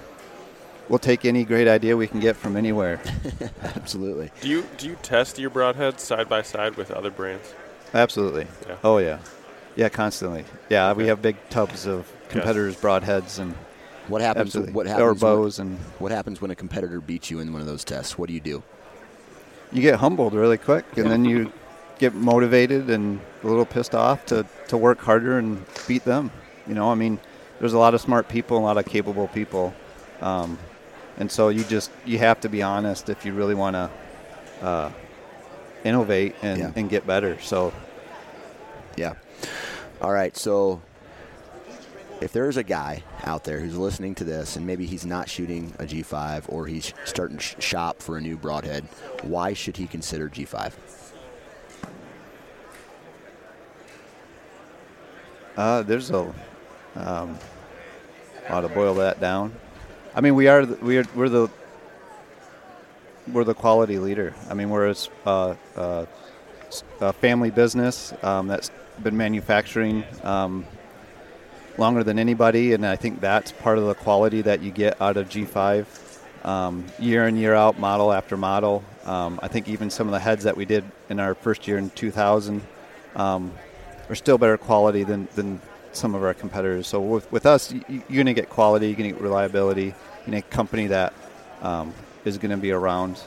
we'll 0.88 0.98
take 1.00 1.24
any 1.24 1.44
great 1.44 1.66
idea 1.68 1.96
we 1.96 2.06
can 2.06 2.20
get 2.20 2.36
from 2.36 2.56
anywhere. 2.56 3.00
Absolutely. 3.62 4.30
Do 4.40 4.48
you 4.48 4.64
do 4.78 4.86
you 4.88 4.96
test 5.02 5.38
your 5.38 5.50
broadheads 5.50 6.00
side 6.00 6.28
by 6.28 6.42
side 6.42 6.76
with 6.76 6.90
other 6.90 7.10
brands? 7.10 7.52
Absolutely. 7.92 8.46
Yeah. 8.66 8.76
Oh 8.84 8.98
yeah, 8.98 9.18
yeah, 9.78 9.88
constantly. 9.88 10.44
Yeah, 10.68 10.92
we 10.92 11.06
have 11.06 11.22
big 11.22 11.36
tubs 11.50 11.86
of 11.86 12.12
competitors' 12.28 12.74
broadheads 12.76 13.38
and 13.38 13.54
What 14.08 14.20
happens? 14.20 14.48
absolutely 14.48 14.72
What 14.72 14.88
or 15.00 15.14
bows, 15.14 15.58
when, 15.60 15.68
and 15.68 15.78
what 16.00 16.10
happens 16.10 16.40
when 16.40 16.50
a 16.50 16.56
competitor 16.56 17.00
beats 17.00 17.30
you 17.30 17.38
in 17.38 17.52
one 17.52 17.60
of 17.60 17.68
those 17.68 17.84
tests? 17.84 18.18
What 18.18 18.26
do 18.26 18.34
you 18.34 18.40
do? 18.40 18.62
you 19.70 19.82
get 19.82 20.00
humbled 20.00 20.34
really 20.34 20.56
quick, 20.58 20.84
and 20.96 21.08
then 21.10 21.24
you 21.24 21.52
get 21.98 22.14
motivated 22.14 22.90
and 22.90 23.20
a 23.44 23.46
little 23.46 23.66
pissed 23.66 23.94
off 23.94 24.26
to 24.26 24.44
to 24.66 24.76
work 24.76 24.98
harder 24.98 25.38
and 25.38 25.64
beat 25.86 26.04
them. 26.04 26.30
You 26.66 26.74
know, 26.74 26.90
I 26.90 26.94
mean, 26.96 27.20
there's 27.60 27.74
a 27.74 27.78
lot 27.78 27.94
of 27.94 28.00
smart 28.00 28.28
people, 28.28 28.58
a 28.58 28.64
lot 28.70 28.78
of 28.78 28.86
capable 28.86 29.28
people, 29.28 29.74
um, 30.22 30.58
and 31.18 31.30
so 31.30 31.50
you 31.50 31.62
just 31.64 31.90
you 32.04 32.18
have 32.18 32.40
to 32.40 32.48
be 32.48 32.62
honest 32.62 33.08
if 33.10 33.24
you 33.24 33.32
really 33.32 33.54
want 33.54 33.74
to 33.74 33.90
uh, 34.66 34.90
innovate 35.84 36.34
and, 36.42 36.58
Yeah. 36.58 36.72
and 36.74 36.88
get 36.90 37.06
better. 37.06 37.38
So 37.40 37.72
Yeah. 38.96 39.14
All 40.00 40.12
right. 40.12 40.36
So, 40.36 40.80
if 42.20 42.32
there's 42.32 42.56
a 42.56 42.62
guy 42.62 43.02
out 43.24 43.44
there 43.44 43.60
who's 43.60 43.76
listening 43.76 44.14
to 44.16 44.24
this 44.24 44.56
and 44.56 44.66
maybe 44.66 44.86
he's 44.86 45.06
not 45.06 45.28
shooting 45.28 45.72
a 45.78 45.84
G5 45.84 46.44
or 46.48 46.66
he's 46.66 46.92
starting 47.04 47.38
sh- 47.38 47.54
shop 47.58 48.00
for 48.02 48.16
a 48.16 48.20
new 48.20 48.36
broadhead, 48.36 48.84
why 49.22 49.52
should 49.52 49.76
he 49.76 49.86
consider 49.86 50.28
G5? 50.28 50.72
Uh, 55.56 55.82
there's 55.82 56.10
a 56.10 56.32
um, 56.94 57.36
to 58.48 58.68
boil 58.68 58.94
that 58.94 59.20
down. 59.20 59.52
I 60.14 60.20
mean, 60.20 60.36
we 60.36 60.46
are 60.46 60.64
the, 60.64 60.76
we 60.84 60.98
are 60.98 61.04
we're 61.16 61.28
the 61.28 61.48
we're 63.32 63.44
the 63.44 63.54
quality 63.54 63.98
leader. 63.98 64.34
I 64.48 64.54
mean, 64.54 64.70
we're 64.70 64.88
a, 64.88 64.96
uh, 65.26 65.54
uh, 65.76 66.06
a 67.00 67.12
family 67.12 67.50
business 67.50 68.12
um, 68.22 68.46
that's 68.46 68.70
been 69.02 69.16
manufacturing 69.16 70.04
um, 70.22 70.66
longer 71.76 72.02
than 72.02 72.18
anybody, 72.18 72.72
and 72.72 72.84
I 72.84 72.96
think 72.96 73.20
that's 73.20 73.52
part 73.52 73.78
of 73.78 73.86
the 73.86 73.94
quality 73.94 74.42
that 74.42 74.62
you 74.62 74.70
get 74.70 75.00
out 75.00 75.16
of 75.16 75.28
G5 75.28 75.86
um, 76.44 76.84
year 76.98 77.26
in 77.26 77.36
year 77.36 77.54
out, 77.54 77.78
model 77.78 78.12
after 78.12 78.36
model. 78.36 78.84
Um, 79.04 79.38
I 79.42 79.48
think 79.48 79.68
even 79.68 79.90
some 79.90 80.06
of 80.08 80.12
the 80.12 80.18
heads 80.18 80.44
that 80.44 80.56
we 80.56 80.64
did 80.64 80.84
in 81.08 81.20
our 81.20 81.34
first 81.34 81.66
year 81.66 81.78
in 81.78 81.90
2000 81.90 82.62
um, 83.16 83.52
are 84.08 84.14
still 84.14 84.38
better 84.38 84.56
quality 84.56 85.04
than, 85.04 85.28
than 85.34 85.60
some 85.92 86.14
of 86.14 86.22
our 86.22 86.34
competitors. 86.34 86.86
So 86.86 87.00
with, 87.00 87.30
with 87.32 87.46
us, 87.46 87.72
you, 87.72 87.82
you're 87.88 88.02
going 88.08 88.26
to 88.26 88.34
get 88.34 88.48
quality, 88.48 88.88
you're 88.88 88.96
going 88.96 89.10
to 89.10 89.16
get 89.16 89.22
reliability, 89.22 89.94
get 90.26 90.34
a 90.34 90.42
company 90.42 90.88
that 90.88 91.12
um, 91.62 91.94
is 92.24 92.38
going 92.38 92.50
to 92.50 92.56
be 92.56 92.72
around, 92.72 93.20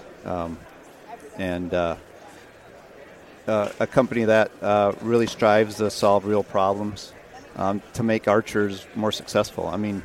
and 1.38 1.74
uh, 1.74 1.96
uh, 3.48 3.70
a 3.80 3.88
company 3.88 4.26
that 4.26 4.52
uh, 4.62 4.94
really 5.02 5.28
strives 5.28 5.76
to 5.76 5.90
solve 5.90 6.26
real 6.26 6.44
problems 6.44 7.14
um, 7.56 7.82
to 7.94 8.04
make 8.04 8.28
archers 8.28 8.86
more 8.96 9.12
successful. 9.12 9.68
I 9.68 9.78
mean, 9.78 10.02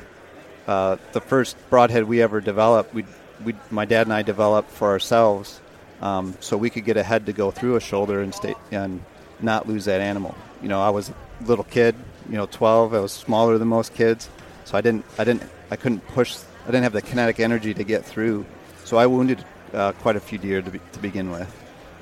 uh, 0.67 0.97
the 1.13 1.21
first 1.21 1.57
broadhead 1.69 2.03
we 2.03 2.21
ever 2.21 2.41
developed, 2.41 2.93
we, 2.93 3.05
we, 3.43 3.53
my 3.71 3.85
dad 3.85 4.07
and 4.07 4.13
I 4.13 4.21
developed 4.21 4.69
for 4.71 4.89
ourselves, 4.89 5.61
um, 6.01 6.35
so 6.39 6.57
we 6.57 6.69
could 6.69 6.85
get 6.85 6.97
a 6.97 7.03
head 7.03 7.25
to 7.27 7.33
go 7.33 7.51
through 7.51 7.75
a 7.75 7.79
shoulder 7.79 8.21
and 8.21 8.33
stay 8.33 8.53
and 8.71 9.03
not 9.39 9.67
lose 9.67 9.85
that 9.85 10.01
animal. 10.01 10.35
You 10.61 10.67
know, 10.67 10.81
I 10.81 10.89
was 10.89 11.09
a 11.09 11.15
little 11.45 11.63
kid, 11.63 11.95
you 12.29 12.35
know, 12.35 12.47
12. 12.47 12.93
I 12.93 12.99
was 12.99 13.11
smaller 13.11 13.57
than 13.57 13.67
most 13.67 13.93
kids, 13.93 14.29
so 14.65 14.77
I 14.77 14.81
didn't, 14.81 15.05
I 15.17 15.23
didn't, 15.23 15.43
I 15.71 15.75
couldn't 15.75 16.05
push. 16.07 16.37
I 16.63 16.67
didn't 16.67 16.83
have 16.83 16.93
the 16.93 17.01
kinetic 17.01 17.39
energy 17.39 17.73
to 17.73 17.83
get 17.83 18.03
through, 18.03 18.45
so 18.83 18.97
I 18.97 19.05
wounded 19.07 19.43
uh, 19.73 19.93
quite 19.93 20.17
a 20.17 20.19
few 20.19 20.37
deer 20.37 20.61
to, 20.61 20.69
be, 20.69 20.81
to 20.91 20.99
begin 20.99 21.31
with, 21.31 21.49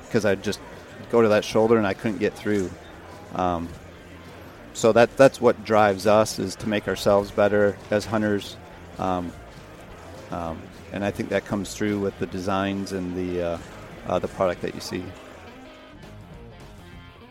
because 0.06 0.24
I'd 0.24 0.42
just 0.42 0.58
go 1.10 1.22
to 1.22 1.28
that 1.28 1.44
shoulder 1.44 1.76
and 1.76 1.86
I 1.86 1.94
couldn't 1.94 2.18
get 2.18 2.34
through. 2.34 2.70
Um, 3.34 3.68
so 4.72 4.92
that 4.92 5.16
that's 5.16 5.40
what 5.40 5.64
drives 5.64 6.06
us 6.06 6.38
is 6.38 6.54
to 6.56 6.68
make 6.68 6.86
ourselves 6.86 7.30
better 7.30 7.78
as 7.90 8.04
hunters, 8.04 8.56
um, 8.98 9.32
um, 10.30 10.60
and 10.92 11.02
I 11.02 11.10
think 11.10 11.30
that 11.30 11.46
comes 11.46 11.74
through 11.74 11.98
with 12.00 12.18
the 12.18 12.26
designs 12.26 12.92
and 12.92 13.16
the 13.16 13.42
uh, 13.42 13.58
uh, 14.06 14.18
the 14.18 14.28
product 14.28 14.60
that 14.62 14.74
you 14.74 14.80
see. 14.80 15.02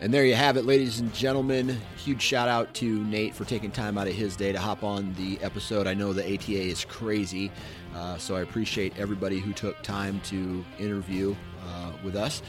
And 0.06 0.14
there 0.14 0.24
you 0.24 0.36
have 0.36 0.56
it, 0.56 0.64
ladies 0.64 1.00
and 1.00 1.12
gentlemen. 1.12 1.80
Huge 1.96 2.22
shout 2.22 2.48
out 2.48 2.72
to 2.74 3.02
Nate 3.06 3.34
for 3.34 3.44
taking 3.44 3.72
time 3.72 3.98
out 3.98 4.06
of 4.06 4.14
his 4.14 4.36
day 4.36 4.52
to 4.52 4.60
hop 4.60 4.84
on 4.84 5.12
the 5.14 5.36
episode. 5.42 5.88
I 5.88 5.94
know 5.94 6.12
the 6.12 6.22
ATA 6.22 6.52
is 6.52 6.84
crazy, 6.84 7.50
uh, 7.92 8.16
so 8.16 8.36
I 8.36 8.42
appreciate 8.42 8.96
everybody 8.96 9.40
who 9.40 9.52
took 9.52 9.82
time 9.82 10.20
to 10.26 10.64
interview 10.78 11.34
uh, 11.66 11.90
with 12.04 12.14
us. 12.14 12.40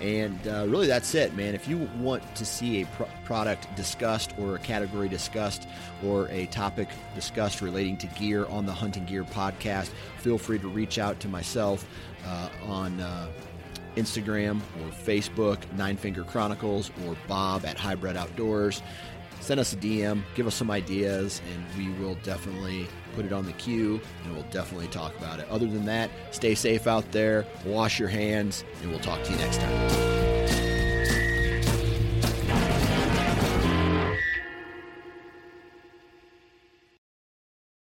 And 0.00 0.40
uh, 0.48 0.66
really, 0.68 0.88
that's 0.88 1.14
it, 1.14 1.36
man. 1.36 1.54
If 1.54 1.68
you 1.68 1.88
want 2.00 2.34
to 2.34 2.44
see 2.44 2.82
a 2.82 2.86
pro- 2.86 3.08
product 3.24 3.68
discussed, 3.76 4.36
or 4.36 4.56
a 4.56 4.58
category 4.58 5.08
discussed, 5.08 5.68
or 6.04 6.26
a 6.30 6.46
topic 6.46 6.88
discussed 7.14 7.60
relating 7.60 7.96
to 7.98 8.08
gear 8.08 8.44
on 8.46 8.66
the 8.66 8.72
Hunting 8.72 9.04
Gear 9.04 9.22
podcast, 9.22 9.92
feel 10.18 10.36
free 10.36 10.58
to 10.58 10.66
reach 10.66 10.98
out 10.98 11.20
to 11.20 11.28
myself 11.28 11.86
uh, 12.26 12.48
on. 12.66 13.00
Instagram 13.96 14.60
or 14.80 14.90
Facebook, 14.90 15.58
Nine 15.76 15.96
Finger 15.96 16.24
Chronicles, 16.24 16.90
or 17.06 17.16
Bob 17.28 17.64
at 17.64 17.78
Hybrid 17.78 18.16
Outdoors. 18.16 18.82
Send 19.40 19.60
us 19.60 19.72
a 19.74 19.76
DM, 19.76 20.22
give 20.34 20.46
us 20.46 20.54
some 20.54 20.70
ideas, 20.70 21.42
and 21.52 21.64
we 21.76 21.92
will 22.02 22.14
definitely 22.22 22.86
put 23.14 23.26
it 23.26 23.32
on 23.32 23.44
the 23.44 23.52
queue 23.52 24.00
and 24.24 24.34
we'll 24.34 24.42
definitely 24.44 24.88
talk 24.88 25.16
about 25.18 25.38
it. 25.38 25.46
Other 25.50 25.66
than 25.66 25.84
that, 25.84 26.10
stay 26.30 26.54
safe 26.54 26.86
out 26.86 27.10
there, 27.12 27.46
wash 27.64 27.98
your 27.98 28.08
hands, 28.08 28.64
and 28.80 28.90
we'll 28.90 29.00
talk 29.00 29.22
to 29.24 29.32
you 29.32 29.38
next 29.38 29.58
time. 29.58 30.13